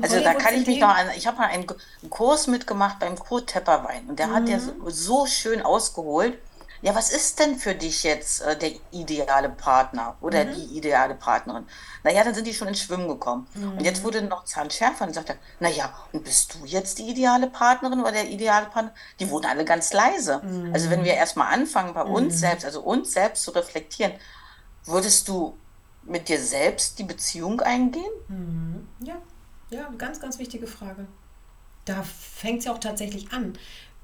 [0.00, 3.18] also da kann ich mich noch an, ich habe mal einen, einen, Kurs mitgemacht beim
[3.18, 4.90] Kurt Tepperwein und der hat ja so, mhm.
[4.90, 6.38] so schön ausgeholt,
[6.80, 10.54] ja, was ist denn für dich jetzt äh, der ideale Partner oder mhm.
[10.54, 11.66] die ideale Partnerin?
[12.04, 13.46] Naja, dann sind die schon ins Schwimmen gekommen.
[13.54, 13.78] Mhm.
[13.78, 18.00] Und jetzt wurde noch zahnschärfer und sagte, naja, und bist du jetzt die ideale Partnerin
[18.00, 18.94] oder der ideale Partner?
[19.18, 20.40] Die wurden alle ganz leise.
[20.42, 20.72] Mhm.
[20.72, 22.38] Also wenn wir erstmal anfangen, bei uns mhm.
[22.38, 24.12] selbst, also uns selbst zu reflektieren,
[24.84, 25.56] würdest du
[26.04, 28.12] mit dir selbst die Beziehung eingehen?
[28.28, 28.88] Mhm.
[29.00, 29.16] Ja,
[29.70, 31.06] ja, ganz, ganz wichtige Frage.
[31.84, 33.58] Da fängt es ja auch tatsächlich an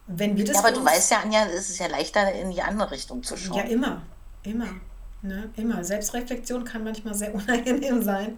[0.07, 0.55] wenn wir das.
[0.55, 3.37] Ja, aber du weißt ja, Anja, es ist ja leichter, in die andere Richtung zu
[3.37, 3.57] schauen.
[3.57, 4.03] Ja, immer.
[4.43, 4.69] Immer.
[5.23, 5.51] Ne?
[5.57, 5.83] Immer.
[5.83, 8.37] Selbstreflexion kann manchmal sehr unangenehm sein.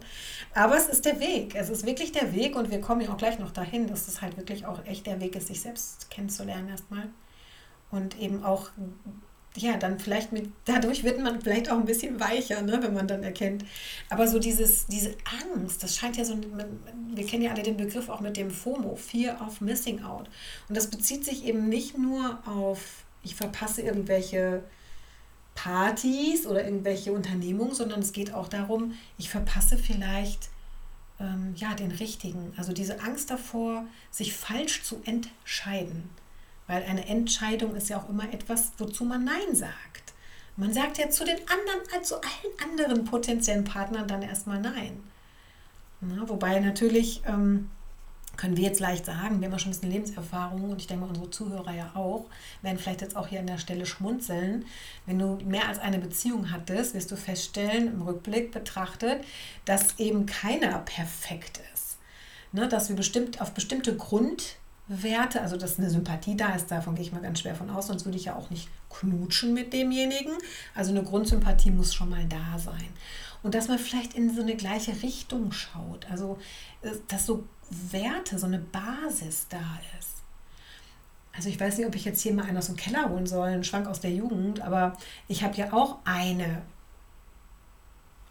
[0.53, 1.55] Aber es ist der Weg.
[1.55, 4.21] Es ist wirklich der Weg und wir kommen ja auch gleich noch dahin, dass es
[4.21, 7.09] halt wirklich auch echt der Weg ist, sich selbst kennenzulernen erstmal.
[7.91, 8.69] Und eben auch
[9.57, 13.07] ja, dann vielleicht mit, dadurch wird man vielleicht auch ein bisschen weicher, ne, wenn man
[13.07, 13.65] dann erkennt.
[14.09, 15.15] Aber so dieses, diese
[15.53, 16.37] Angst, das scheint ja so,
[17.13, 20.29] wir kennen ja alle den Begriff auch mit dem FOMO, Fear of Missing Out.
[20.69, 24.63] Und das bezieht sich eben nicht nur auf, ich verpasse irgendwelche
[25.55, 30.49] Partys oder irgendwelche Unternehmungen, sondern es geht auch darum, ich verpasse vielleicht
[31.19, 32.53] ähm, ja, den richtigen.
[32.57, 36.09] Also diese Angst davor, sich falsch zu entscheiden.
[36.67, 40.13] Weil eine Entscheidung ist ja auch immer etwas, wozu man Nein sagt.
[40.57, 45.03] Man sagt ja zu den anderen, also allen anderen potenziellen Partnern dann erstmal Nein.
[46.01, 47.69] Na, wobei natürlich ähm,
[48.37, 51.05] können wir jetzt leicht sagen, wir haben ja schon ein bisschen Lebenserfahrung und ich denke
[51.05, 52.25] unsere Zuhörer ja auch,
[52.61, 54.65] werden vielleicht jetzt auch hier an der Stelle schmunzeln.
[55.05, 59.23] Wenn du mehr als eine Beziehung hattest, wirst du feststellen, im Rückblick betrachtet,
[59.65, 61.97] dass eben keiner perfekt ist.
[62.53, 64.55] Ne, dass wir bestimmt auf bestimmte Grund
[64.87, 67.87] Werte, also dass eine Sympathie da ist, davon gehe ich mal ganz schwer von aus,
[67.87, 70.33] sonst würde ich ja auch nicht knutschen mit demjenigen.
[70.75, 72.87] Also eine Grundsympathie muss schon mal da sein.
[73.43, 76.37] Und dass man vielleicht in so eine gleiche Richtung schaut, also
[77.07, 80.23] dass so Werte, so eine Basis da ist.
[81.35, 83.49] Also ich weiß nicht, ob ich jetzt hier mal einen aus dem Keller holen soll,
[83.49, 84.97] einen Schwank aus der Jugend, aber
[85.27, 86.63] ich habe ja auch eine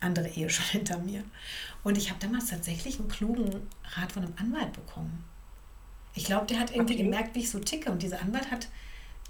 [0.00, 1.22] andere Ehe schon hinter mir.
[1.84, 5.24] Und ich habe damals tatsächlich einen klugen Rat von einem Anwalt bekommen.
[6.16, 7.04] Ich glaube, der hat irgendwie okay.
[7.04, 7.92] gemerkt, wie ich so ticke.
[7.92, 8.68] Und dieser Anwalt hat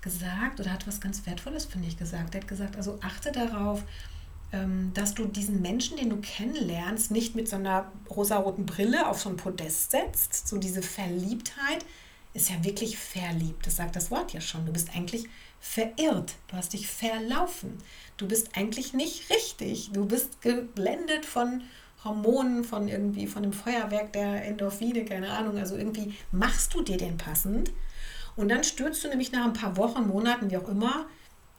[0.01, 2.33] gesagt, oder hat was ganz Wertvolles, finde ich, gesagt.
[2.33, 3.83] Der hat gesagt, also achte darauf,
[4.53, 9.21] ähm, dass du diesen Menschen, den du kennenlernst, nicht mit so einer rosaroten Brille auf
[9.21, 10.47] so ein Podest setzt.
[10.47, 11.85] So diese Verliebtheit
[12.35, 13.67] ist ja wirklich verliebt.
[13.67, 14.65] Das sagt das Wort ja schon.
[14.65, 15.25] Du bist eigentlich
[15.59, 16.35] verirrt.
[16.47, 17.79] Du hast dich verlaufen.
[18.17, 19.91] Du bist eigentlich nicht richtig.
[19.93, 21.63] Du bist geblendet von
[22.07, 25.59] Hormonen, von irgendwie, von dem Feuerwerk der Endorphine, keine Ahnung.
[25.59, 27.73] Also irgendwie machst du dir den passend.
[28.37, 31.07] Und dann stürzt du nämlich nach ein paar Wochen, Monaten, wie auch immer,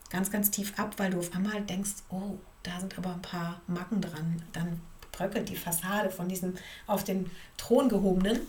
[0.09, 3.61] ganz, ganz tief ab, weil du auf einmal denkst, oh, da sind aber ein paar
[3.67, 4.41] Macken dran.
[4.53, 4.79] Dann
[5.11, 6.55] bröckelt die Fassade von diesem
[6.85, 8.39] auf den Thron gehobenen.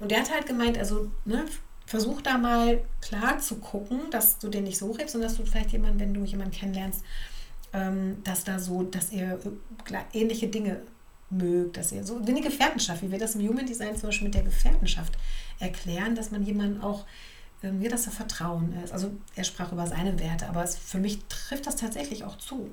[0.00, 1.44] Und der hat halt gemeint, also, ne,
[1.86, 5.46] versuch da mal klar zu gucken, dass du den nicht so hebst und dass du
[5.46, 7.02] vielleicht jemanden, wenn du jemanden kennenlernst,
[7.72, 9.38] ähm, dass da so, dass ihr
[10.12, 10.82] ähnliche Dinge
[11.30, 14.34] mögt, dass ihr so eine Gefährtenschaft, wie wir das im Human Design zum Beispiel mit
[14.34, 15.14] der Gefährtenschaft
[15.58, 17.04] erklären, dass man jemanden auch,
[17.62, 18.92] ähm, ja, dass er Vertrauen ist.
[18.92, 22.70] Also er sprach über seine Werte, aber es, für mich trifft das tatsächlich auch zu.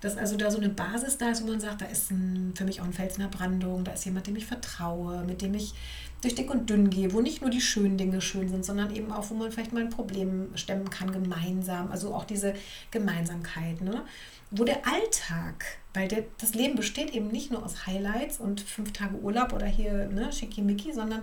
[0.00, 2.64] Dass also da so eine Basis da ist, wo man sagt, da ist ein, für
[2.64, 5.54] mich auch ein Fels in der Brandung, da ist jemand, dem ich vertraue, mit dem
[5.54, 5.74] ich
[6.22, 9.10] durch dick und dünn gehe, wo nicht nur die schönen Dinge schön sind, sondern eben
[9.10, 11.90] auch, wo man vielleicht mal ein Problem stemmen kann, gemeinsam.
[11.90, 12.54] Also auch diese
[12.92, 14.04] Gemeinsamkeit, ne?
[14.50, 18.92] Wo der Alltag, weil der, das Leben besteht eben nicht nur aus Highlights und fünf
[18.92, 21.22] Tage Urlaub oder hier ne, schickimicki, sondern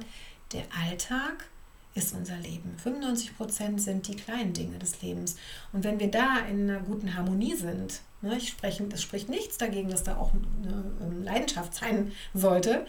[0.51, 1.49] der Alltag
[1.95, 2.77] ist unser Leben.
[2.77, 5.37] 95 Prozent sind die kleinen Dinge des Lebens.
[5.71, 9.57] Und wenn wir da in einer guten Harmonie sind, ne, ich spreche, es spricht nichts
[9.57, 12.85] dagegen, dass da auch eine ähm, Leidenschaft sein sollte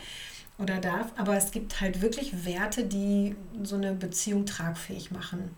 [0.59, 5.55] oder darf, aber es gibt halt wirklich Werte, die so eine Beziehung tragfähig machen.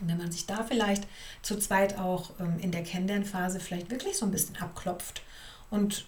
[0.00, 1.06] Und wenn man sich da vielleicht
[1.42, 5.22] zu zweit auch ähm, in der Kennenlernphase vielleicht wirklich so ein bisschen abklopft
[5.70, 6.06] und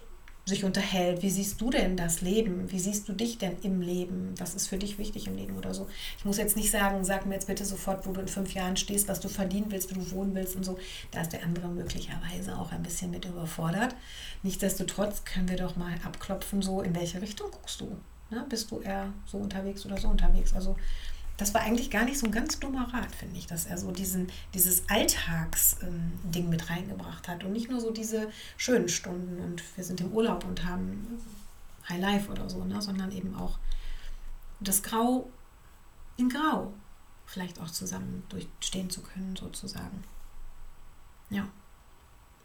[0.49, 1.23] sich unterhält.
[1.23, 2.73] Wie siehst du denn das Leben?
[2.73, 4.35] Wie siehst du dich denn im Leben?
[4.39, 5.87] Was ist für dich wichtig im Leben oder so?
[6.17, 8.77] Ich muss jetzt nicht sagen, sag mir jetzt bitte sofort, wo du in fünf Jahren
[8.77, 10.79] stehst, was du verdienen willst, wo du wohnen willst und so.
[11.11, 13.95] Da ist der andere möglicherweise auch ein bisschen mit überfordert.
[14.43, 17.97] Nichtsdestotrotz können wir doch mal abklopfen, so in welche Richtung guckst du?
[18.31, 18.45] Ne?
[18.49, 20.55] Bist du eher so unterwegs oder so unterwegs?
[20.55, 20.77] Also
[21.39, 23.93] das war eigentlich gar nicht so ein ganz dummer Rat, finde ich, dass er so
[23.93, 29.63] diesen, dieses Alltagsding ähm, mit reingebracht hat und nicht nur so diese schönen Stunden und
[29.77, 31.21] wir sind im Urlaub und haben
[31.89, 33.59] High Life oder so, ne, sondern eben auch
[34.59, 35.31] das Grau
[36.17, 36.75] in Grau
[37.25, 40.03] vielleicht auch zusammen durchstehen zu können, sozusagen.
[41.31, 41.49] Ja.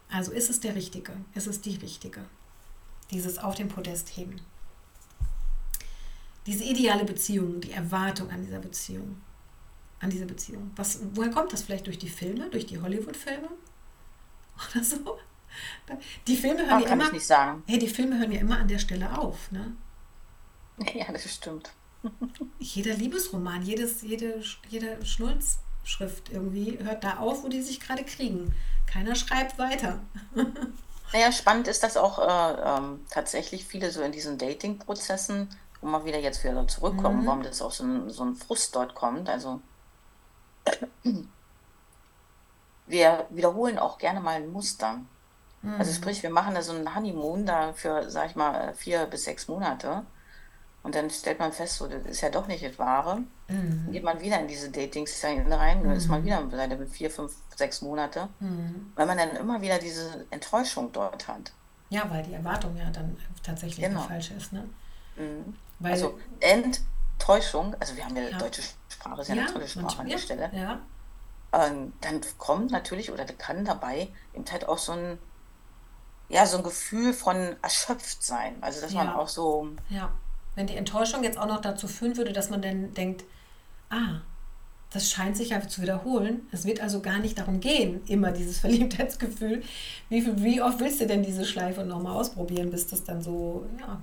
[0.08, 1.12] Also ist es der Richtige?
[1.34, 2.24] Ist es die Richtige?
[3.10, 4.40] Dieses auf dem Podest heben
[6.46, 9.20] diese ideale Beziehung, die Erwartung an dieser Beziehung,
[10.00, 10.70] an diese Beziehung.
[10.76, 11.62] Was, woher kommt das?
[11.62, 13.48] Vielleicht durch die Filme, durch die Hollywood-Filme
[14.70, 15.18] oder so?
[16.26, 17.12] Die Filme hören ja immer.
[17.12, 17.62] nicht sagen.
[17.66, 19.74] Hey, die Filme hören ja immer an der Stelle auf, ne?
[20.94, 21.72] Ja, das stimmt.
[22.58, 28.54] Jeder Liebesroman, jedes, jede, jede Schnulzschrift irgendwie hört da auf, wo die sich gerade kriegen.
[28.86, 30.00] Keiner schreibt weiter.
[31.12, 35.48] Naja, spannend ist, dass auch äh, ähm, tatsächlich viele so in diesen Dating-Prozessen
[35.84, 37.26] um mal wieder jetzt wieder zurückkommen, mhm.
[37.26, 39.28] warum das auch so ein, so ein Frust dort kommt.
[39.28, 39.60] Also
[42.86, 45.00] wir wiederholen auch gerne mal ein Muster.
[45.60, 45.74] Mhm.
[45.78, 49.24] Also sprich, wir machen da so einen Honeymoon da für, sag ich mal, vier bis
[49.24, 50.04] sechs Monate.
[50.82, 53.16] Und dann stellt man fest, so, das ist ja doch nicht das Wahre.
[53.48, 53.84] Mhm.
[53.84, 56.26] Dann geht man wieder in diese Dating-Szene rein, dann ist man mhm.
[56.26, 58.92] wieder seine vier, fünf, sechs Monate, mhm.
[58.94, 61.52] weil man dann immer wieder diese Enttäuschung dort hat.
[61.90, 64.00] Ja, weil die Erwartung ja dann tatsächlich genau.
[64.00, 64.68] falsch ist, ne?
[65.16, 65.54] Mhm.
[65.84, 68.38] Weil, also Enttäuschung, also wir haben ja, ja.
[68.38, 70.50] deutsche Sprache, ist ja, ja eine tolle Sprache an der Stelle.
[70.54, 70.80] Ja.
[71.52, 75.18] Ähm, dann kommt natürlich oder kann dabei eben halt auch so ein,
[76.30, 78.56] ja, so ein Gefühl von erschöpft sein.
[78.62, 79.68] Also dass man auch so.
[79.90, 80.10] Ja.
[80.54, 83.24] Wenn die Enttäuschung jetzt auch noch dazu führen würde, dass man dann denkt,
[83.90, 84.20] ah,
[84.90, 86.48] das scheint sich ja zu wiederholen.
[86.50, 89.62] Es wird also gar nicht darum gehen, immer dieses Verliebtheitsgefühl.
[90.08, 94.00] Wie, wie oft willst du denn diese Schleife nochmal ausprobieren, bis das dann so, ja,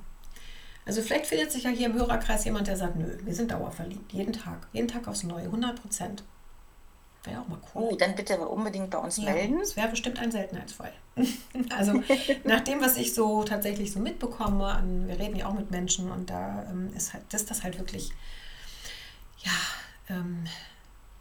[0.85, 4.11] also vielleicht findet sich ja hier im Hörerkreis jemand, der sagt, nö, wir sind dauerverliebt,
[4.13, 6.23] jeden Tag, jeden Tag aufs Neue, 100 Prozent.
[7.23, 7.89] Wäre auch mal cool.
[7.91, 9.59] Oh, dann bitte unbedingt bei uns ja, melden.
[9.59, 10.91] Das wäre bestimmt ein Seltenheitsfall.
[11.77, 12.01] also
[12.45, 16.09] nach dem, was ich so tatsächlich so mitbekomme, an, wir reden ja auch mit Menschen
[16.09, 18.11] und da ähm, ist, halt, ist das halt wirklich,
[19.37, 19.51] ja,
[20.09, 20.45] ähm,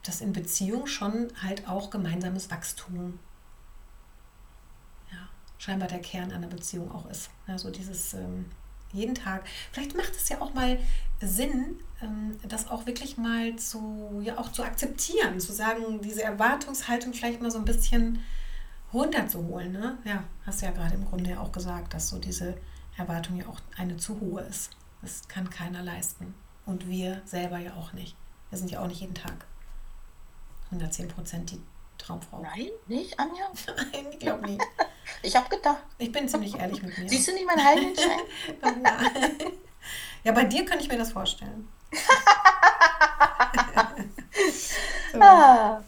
[0.03, 3.19] dass in Beziehung schon halt auch gemeinsames Wachstum
[5.13, 5.19] ja,
[5.59, 7.29] scheinbar der Kern einer Beziehung auch ist.
[7.47, 8.47] Also dieses ähm,
[8.93, 9.45] jeden Tag.
[9.73, 10.79] Vielleicht macht es ja auch mal
[11.21, 17.13] Sinn, ähm, das auch wirklich mal zu, ja, auch zu akzeptieren, zu sagen, diese Erwartungshaltung
[17.13, 18.21] vielleicht mal so ein bisschen
[18.93, 19.73] runterzuholen.
[19.73, 19.99] Ne?
[20.05, 22.57] Ja, hast du ja gerade im Grunde ja auch gesagt, dass so diese
[22.97, 24.71] Erwartung ja auch eine zu hohe ist.
[25.03, 26.35] Das kann keiner leisten.
[26.67, 28.17] Und wir selber ja auch nicht.
[28.51, 29.47] Wir sind ja auch nicht jeden Tag
[30.67, 31.61] 110 Prozent die
[32.01, 32.41] Traumfrau.
[32.43, 33.51] Nein, nicht, Anja?
[33.77, 34.63] Nein, ich glaube nicht.
[35.23, 35.83] Ich habe gedacht.
[35.99, 37.09] Ich bin ziemlich ehrlich mit mir.
[37.09, 38.21] Siehst du nicht mein Heiligenschein?
[40.25, 41.69] ja, bei dir könnte ich mir das vorstellen.
[45.13, 45.21] so.
[45.21, 45.83] ah.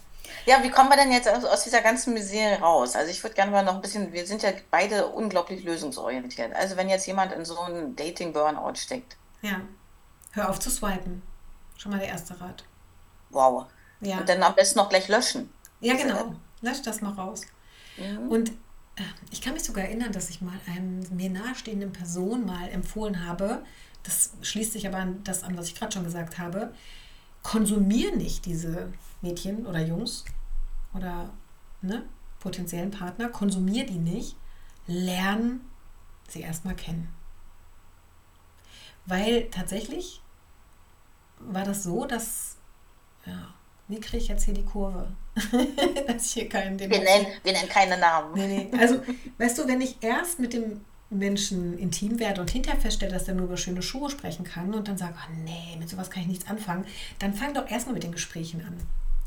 [0.45, 2.97] Ja, wie kommen wir denn jetzt aus, aus dieser ganzen Misere raus?
[2.97, 6.55] Also ich würde gerne mal noch ein bisschen, wir sind ja beide unglaublich lösungsorientiert.
[6.55, 9.17] Also wenn jetzt jemand in so einem Dating-Burnout steckt.
[9.41, 9.61] Ja,
[10.33, 11.23] hör auf zu swipen.
[11.77, 12.65] Schon mal der erste Rat.
[13.31, 13.67] Wow.
[14.01, 14.19] Ja.
[14.19, 15.53] Und dann am besten noch gleich löschen.
[15.83, 16.35] Ja, genau.
[16.61, 17.43] Lösch das mal raus.
[17.99, 18.29] Mhm.
[18.29, 18.51] Und
[18.97, 23.27] äh, ich kann mich sogar erinnern, dass ich mal einem mir nahestehenden Person mal empfohlen
[23.27, 23.63] habe,
[24.03, 26.75] das schließt sich aber an das an, was ich gerade schon gesagt habe,
[27.43, 30.25] konsumier nicht diese Mädchen oder Jungs
[30.95, 31.31] oder
[31.81, 32.03] ne,
[32.41, 34.37] potenziellen Partner, konsumier die nicht,
[34.87, 35.61] lern
[36.29, 37.09] sie erstmal kennen.
[39.07, 40.21] Weil tatsächlich
[41.39, 42.57] war das so, dass
[43.27, 43.55] ja,
[43.89, 45.13] wie kriege ich jetzt hier die Kurve?
[46.07, 48.35] Dass ich hier keinen wir nennen, wir nennen keine Namen.
[48.35, 48.79] Nee, nee.
[48.79, 49.01] Also,
[49.39, 53.35] weißt du, wenn ich erst mit dem Menschen intim werde und hinterher feststelle, dass der
[53.35, 56.29] nur über schöne Schuhe sprechen kann und dann sage, oh nee, mit sowas kann ich
[56.29, 56.85] nichts anfangen,
[57.19, 58.77] dann fang doch erstmal mit den Gesprächen an.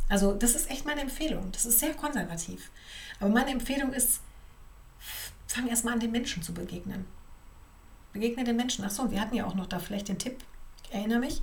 [0.07, 1.51] Also, das ist echt meine Empfehlung.
[1.51, 2.69] Das ist sehr konservativ.
[3.19, 4.19] Aber meine Empfehlung ist,
[5.47, 7.05] fang erstmal an, den Menschen zu begegnen.
[8.13, 8.85] Begegne den Menschen.
[8.85, 10.37] Achso, wir hatten ja auch noch da vielleicht den Tipp,
[10.83, 11.41] ich erinnere mich,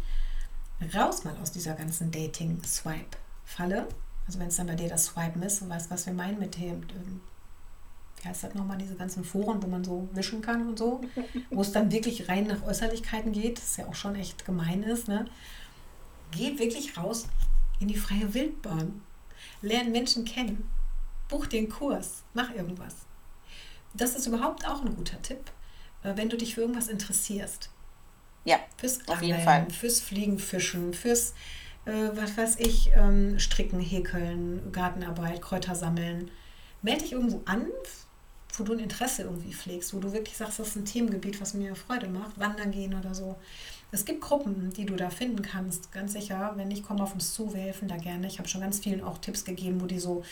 [0.94, 3.88] raus mal aus dieser ganzen Dating-Swipe-Falle.
[4.26, 6.56] Also wenn es dann bei dir das Swipen ist, du weißt, was wir meinen mit
[6.56, 7.20] dem, ähm,
[8.20, 11.00] wie heißt das nochmal, diese ganzen Foren, wo man so wischen kann und so,
[11.50, 15.08] wo es dann wirklich rein nach Äußerlichkeiten geht, das ja auch schon echt gemein ist,
[15.08, 15.24] ne?
[16.30, 17.26] Geh wirklich raus
[17.80, 19.02] in die freie Wildbahn.
[19.60, 20.68] Lern Menschen kennen.
[21.28, 22.22] Buch den Kurs.
[22.32, 22.94] Mach irgendwas.
[23.94, 25.50] Das ist überhaupt auch ein guter Tipp,
[26.04, 27.70] äh, wenn du dich für irgendwas interessierst.
[28.44, 29.70] Ja, Fürs auf jeden Angeln, Fall.
[29.70, 31.34] fürs Fliegen, Fischen, fürs,
[31.84, 36.30] äh, was weiß ich, ähm, Stricken, Häkeln, Gartenarbeit, Kräuter sammeln.
[36.82, 37.66] Melde dich irgendwo an,
[38.56, 41.54] wo du ein Interesse irgendwie pflegst, wo du wirklich sagst, das ist ein Themengebiet, was
[41.54, 43.36] mir Freude macht, wandern gehen oder so.
[43.90, 46.52] Es gibt Gruppen, die du da finden kannst, ganz sicher.
[46.56, 48.26] Wenn nicht, komm auf uns zu, wir helfen da gerne.
[48.26, 50.22] Ich habe schon ganz vielen auch Tipps gegeben, wo die so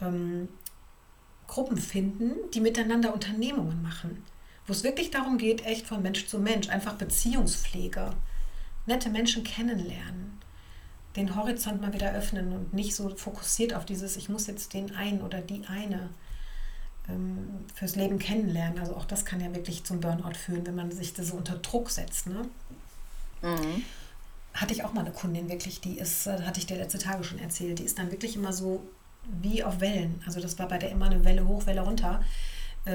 [0.00, 0.48] ähm,
[1.46, 4.22] Gruppen finden, die miteinander Unternehmungen machen.
[4.66, 8.10] Wo es wirklich darum geht, echt von Mensch zu Mensch, einfach Beziehungspflege,
[8.86, 10.35] nette Menschen kennenlernen,
[11.16, 14.94] den Horizont mal wieder öffnen und nicht so fokussiert auf dieses, ich muss jetzt den
[14.94, 16.10] einen oder die eine
[17.08, 18.78] ähm, fürs Leben kennenlernen.
[18.78, 21.56] Also auch das kann ja wirklich zum Burnout führen, wenn man sich das so unter
[21.56, 22.26] Druck setzt.
[22.26, 22.48] Ne?
[23.42, 23.82] Mhm.
[24.54, 27.24] hatte ich auch mal eine Kundin wirklich, die ist, äh, hatte ich dir letzte Tage
[27.24, 28.82] schon erzählt, die ist dann wirklich immer so
[29.42, 30.22] wie auf Wellen.
[30.26, 32.22] Also das war bei der immer eine Welle hoch, Welle runter,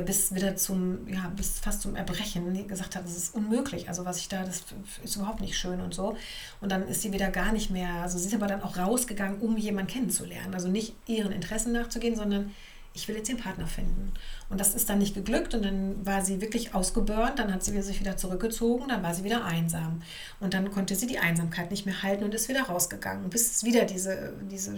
[0.06, 3.90] bis wieder zum, ja, bis fast zum Erbrechen, gesagt hat, das ist unmöglich.
[3.90, 4.64] Also was ich da, das
[5.04, 6.16] ist überhaupt nicht schön und so.
[6.62, 9.40] Und dann ist sie wieder gar nicht mehr, also sie ist aber dann auch rausgegangen,
[9.42, 10.54] um jemanden kennenzulernen.
[10.54, 12.52] Also nicht ihren Interessen nachzugehen, sondern
[12.94, 14.14] ich will jetzt den Partner finden.
[14.50, 17.80] Und das ist dann nicht geglückt und dann war sie wirklich ausgeburnt, dann hat sie
[17.82, 20.02] sich wieder zurückgezogen, dann war sie wieder einsam.
[20.40, 23.64] Und dann konnte sie die Einsamkeit nicht mehr halten und ist wieder rausgegangen, bis es
[23.64, 24.76] wieder diese, diese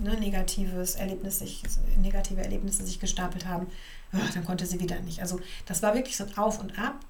[0.00, 1.62] ne, negatives Erlebnis sich,
[2.00, 3.66] negative Erlebnisse sich gestapelt haben.
[4.12, 5.20] Ja, dann konnte sie wieder nicht.
[5.20, 7.00] Also das war wirklich so ein Auf und Ab.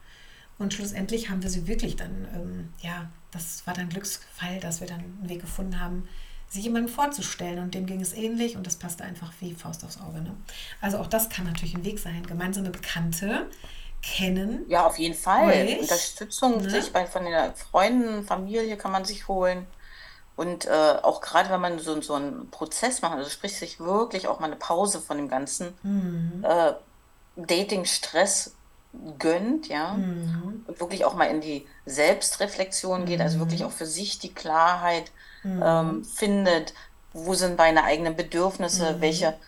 [0.59, 4.87] Und schlussendlich haben wir sie wirklich dann, ähm, ja, das war dann Glücksfall, dass wir
[4.87, 6.07] dann einen Weg gefunden haben,
[6.51, 7.61] sich jemandem vorzustellen.
[7.61, 10.21] Und dem ging es ähnlich und das passte einfach wie Faust aufs Auge.
[10.21, 10.37] Ne?
[10.83, 12.27] Also auch das kann natürlich ein Weg sein.
[12.27, 13.47] Gemeinsame Bekannte
[14.03, 14.67] kennen.
[14.69, 15.49] Ja, auf jeden Fall.
[15.49, 16.69] Euch, Unterstützung ne?
[16.71, 19.67] sich bei, von den Freunden, Familie kann man sich holen.
[20.37, 20.71] Und äh,
[21.03, 24.47] auch gerade wenn man so, so einen Prozess macht, also sprich sich wirklich auch mal
[24.47, 26.45] eine Pause von dem ganzen Mhm.
[26.45, 26.73] äh,
[27.47, 28.55] Dating-Stress
[29.19, 30.65] gönnt, ja, Mhm.
[30.67, 35.13] und wirklich auch mal in die Selbstreflexion geht, also wirklich auch für sich die Klarheit
[35.45, 36.75] ähm, findet,
[37.13, 39.39] wo sind meine eigenen Bedürfnisse, welche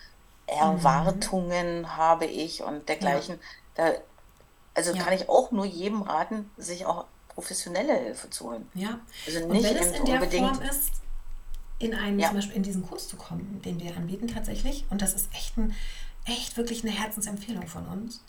[0.47, 3.39] Erwartungen habe ich und dergleichen.
[3.75, 3.93] Da,
[4.75, 5.03] also Ja.
[5.03, 8.69] kann ich auch nur jedem raten, sich auch professionelle Hilfe zu holen.
[8.75, 9.01] Ja.
[9.27, 10.57] Also Und nicht wenn es in der unbedingt.
[10.57, 10.93] Form ist,
[11.79, 12.29] in einen, Ja.
[12.29, 15.57] zum Beispiel in diesen Kurs zu kommen, den wir anbieten tatsächlich, und das ist echt,
[15.57, 15.75] ein,
[16.25, 18.25] echt wirklich eine Herzensempfehlung von uns,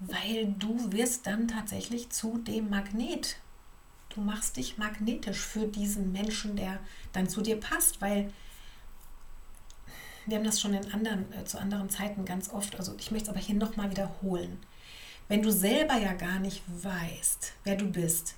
[0.00, 3.36] weil du wirst dann tatsächlich zu dem Magnet.
[4.10, 6.80] Du machst dich magnetisch für diesen Menschen, der
[7.12, 8.32] dann zu dir passt, weil
[10.26, 13.30] wir haben das schon in anderen, äh, zu anderen Zeiten ganz oft, also ich möchte
[13.30, 14.58] es aber hier nochmal wiederholen.
[15.26, 18.34] Wenn du selber ja gar nicht weißt, wer du bist,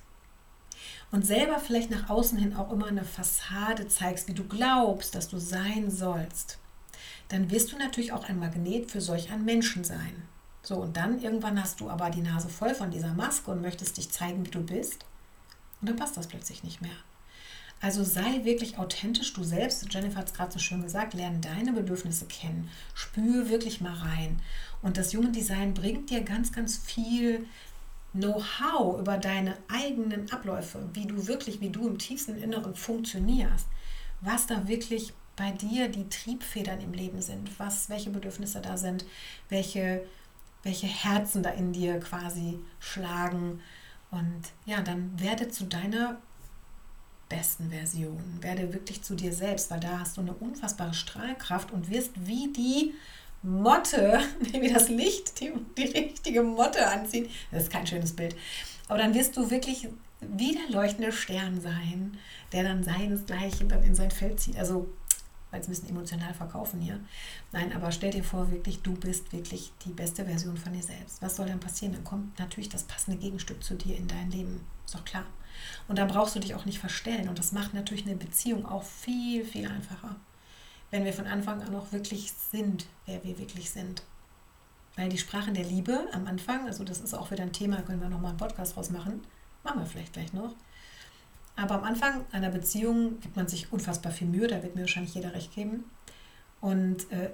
[1.11, 5.27] und selber vielleicht nach außen hin auch immer eine Fassade zeigst, wie du glaubst, dass
[5.27, 6.57] du sein sollst,
[7.31, 10.23] dann wirst du natürlich auch ein Magnet für solch einen Menschen sein.
[10.63, 13.97] So, und dann irgendwann hast du aber die Nase voll von dieser Maske und möchtest
[13.97, 15.05] dich zeigen, wie du bist.
[15.79, 16.91] Und dann passt das plötzlich nicht mehr.
[17.79, 19.91] Also sei wirklich authentisch du selbst.
[19.91, 22.69] Jennifer hat es gerade so schön gesagt, lerne deine Bedürfnisse kennen.
[22.93, 24.39] Spüre wirklich mal rein.
[24.83, 27.47] Und das Human Design bringt dir ganz, ganz viel
[28.13, 33.65] Know-how über deine eigenen Abläufe, wie du wirklich, wie du im tiefsten Inneren funktionierst,
[34.19, 39.05] was da wirklich bei dir die Triebfedern im Leben sind, was, welche Bedürfnisse da sind,
[39.49, 40.03] welche,
[40.61, 43.59] welche Herzen da in dir quasi schlagen.
[44.11, 46.21] Und ja, dann werde zu deiner
[47.27, 51.89] besten Version, werde wirklich zu dir selbst, weil da hast du eine unfassbare Strahlkraft und
[51.89, 52.93] wirst wie die
[53.41, 57.27] Motte, wie das Licht, die, die richtige Motte anziehen.
[57.49, 58.35] Das ist kein schönes Bild.
[58.87, 59.87] Aber dann wirst du wirklich
[60.19, 62.17] wie der leuchtende Stern sein,
[62.51, 64.57] der dann seinesgleichen dann in sein Feld zieht.
[64.57, 64.87] Also,
[65.51, 66.99] weil es ein bisschen emotional verkaufen hier.
[67.51, 71.21] Nein, aber stell dir vor, wirklich, du bist wirklich die beste Version von dir selbst.
[71.21, 71.93] Was soll dann passieren?
[71.93, 74.61] Dann kommt natürlich das passende Gegenstück zu dir in dein Leben.
[74.85, 75.25] Ist doch klar.
[75.87, 77.29] Und da brauchst du dich auch nicht verstellen.
[77.29, 80.15] Und das macht natürlich eine Beziehung auch viel, viel einfacher
[80.91, 84.03] wenn wir von Anfang an auch wirklich sind, wer wir wirklich sind.
[84.97, 88.01] Weil die Sprachen der Liebe am Anfang, also das ist auch wieder ein Thema, können
[88.01, 89.21] wir nochmal einen Podcast draus machen,
[89.63, 90.53] machen wir vielleicht gleich noch.
[91.61, 95.13] Aber am Anfang einer Beziehung gibt man sich unfassbar viel Mühe, da wird mir wahrscheinlich
[95.13, 95.83] jeder recht geben.
[96.59, 97.29] Und äh,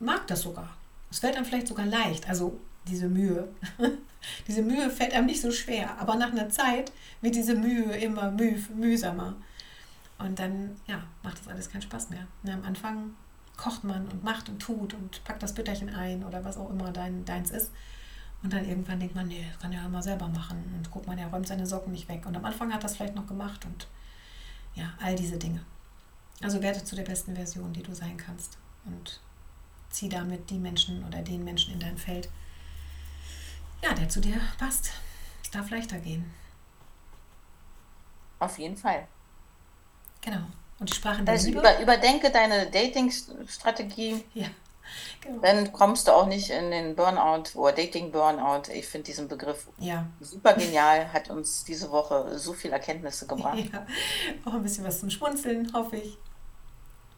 [0.00, 0.76] mag das sogar.
[1.10, 2.28] Es fällt einem vielleicht sogar leicht.
[2.28, 3.48] Also diese Mühe.
[4.48, 6.90] diese Mühe fällt einem nicht so schwer, aber nach einer Zeit
[7.20, 9.36] wird diese Mühe immer müh mühsamer.
[10.18, 12.26] Und dann, ja, macht das alles keinen Spaß mehr.
[12.42, 13.14] Und am Anfang
[13.56, 16.90] kocht man und macht und tut und packt das Bütterchen ein oder was auch immer
[16.90, 17.70] dein, deins ist.
[18.42, 20.72] Und dann irgendwann denkt man, nee, das kann ja immer selber machen.
[20.76, 22.26] Und guckt man, er räumt seine Socken nicht weg.
[22.26, 23.88] Und am Anfang hat das vielleicht noch gemacht und
[24.74, 25.64] ja, all diese Dinge.
[26.42, 28.58] Also werde zu der besten Version, die du sein kannst.
[28.84, 29.20] Und
[29.90, 32.28] zieh damit die Menschen oder den Menschen in dein Feld,
[33.82, 34.90] ja, der zu dir passt.
[35.42, 36.30] Es darf leichter gehen.
[38.38, 39.08] Auf jeden Fall.
[40.20, 40.44] Genau.
[40.78, 41.60] Und die Sprachen der Also Liebe.
[41.60, 44.22] über, überdenke deine Dating-Strategie.
[44.34, 44.48] Ja,
[45.20, 45.40] genau.
[45.42, 48.70] Dann kommst du auch nicht in den Burnout oder Dating-Burnout.
[48.72, 53.58] Ich finde diesen Begriff Ja, super genial, hat uns diese Woche so viele Erkenntnisse gebracht.
[53.72, 53.86] ja.
[54.44, 56.16] Auch ein bisschen was zum Schmunzeln, hoffe ich.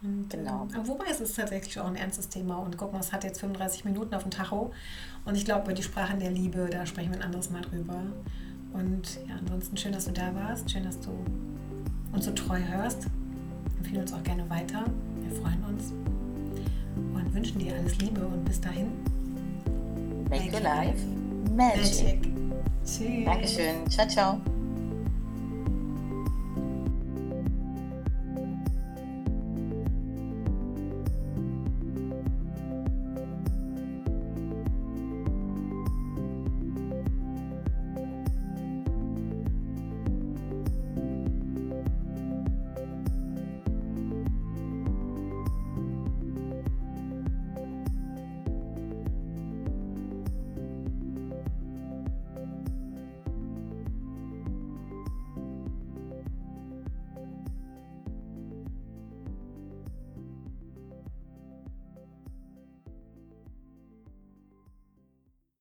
[0.02, 0.68] Und, Genau.
[0.74, 2.56] ähm, wobei es ist tatsächlich auch ein ernstes Thema.
[2.58, 4.72] Und guck mal, es hat jetzt 35 Minuten auf dem Tacho.
[5.24, 8.00] Und ich glaube, über die Sprachen der Liebe, da sprechen wir ein anderes Mal drüber.
[8.72, 10.70] Und ja, ansonsten schön, dass du da warst.
[10.70, 11.10] Schön, dass du
[12.12, 13.06] uns so treu hörst.
[13.78, 14.84] Empfehle uns auch gerne weiter.
[15.20, 15.92] Wir freuen uns.
[17.14, 18.88] Und wünschen dir alles Liebe und bis dahin.
[20.30, 20.98] Make your life
[21.54, 22.22] magic.
[22.84, 23.24] Tschüss.
[23.24, 23.90] Dankeschön.
[23.90, 24.57] Ciao, ciao.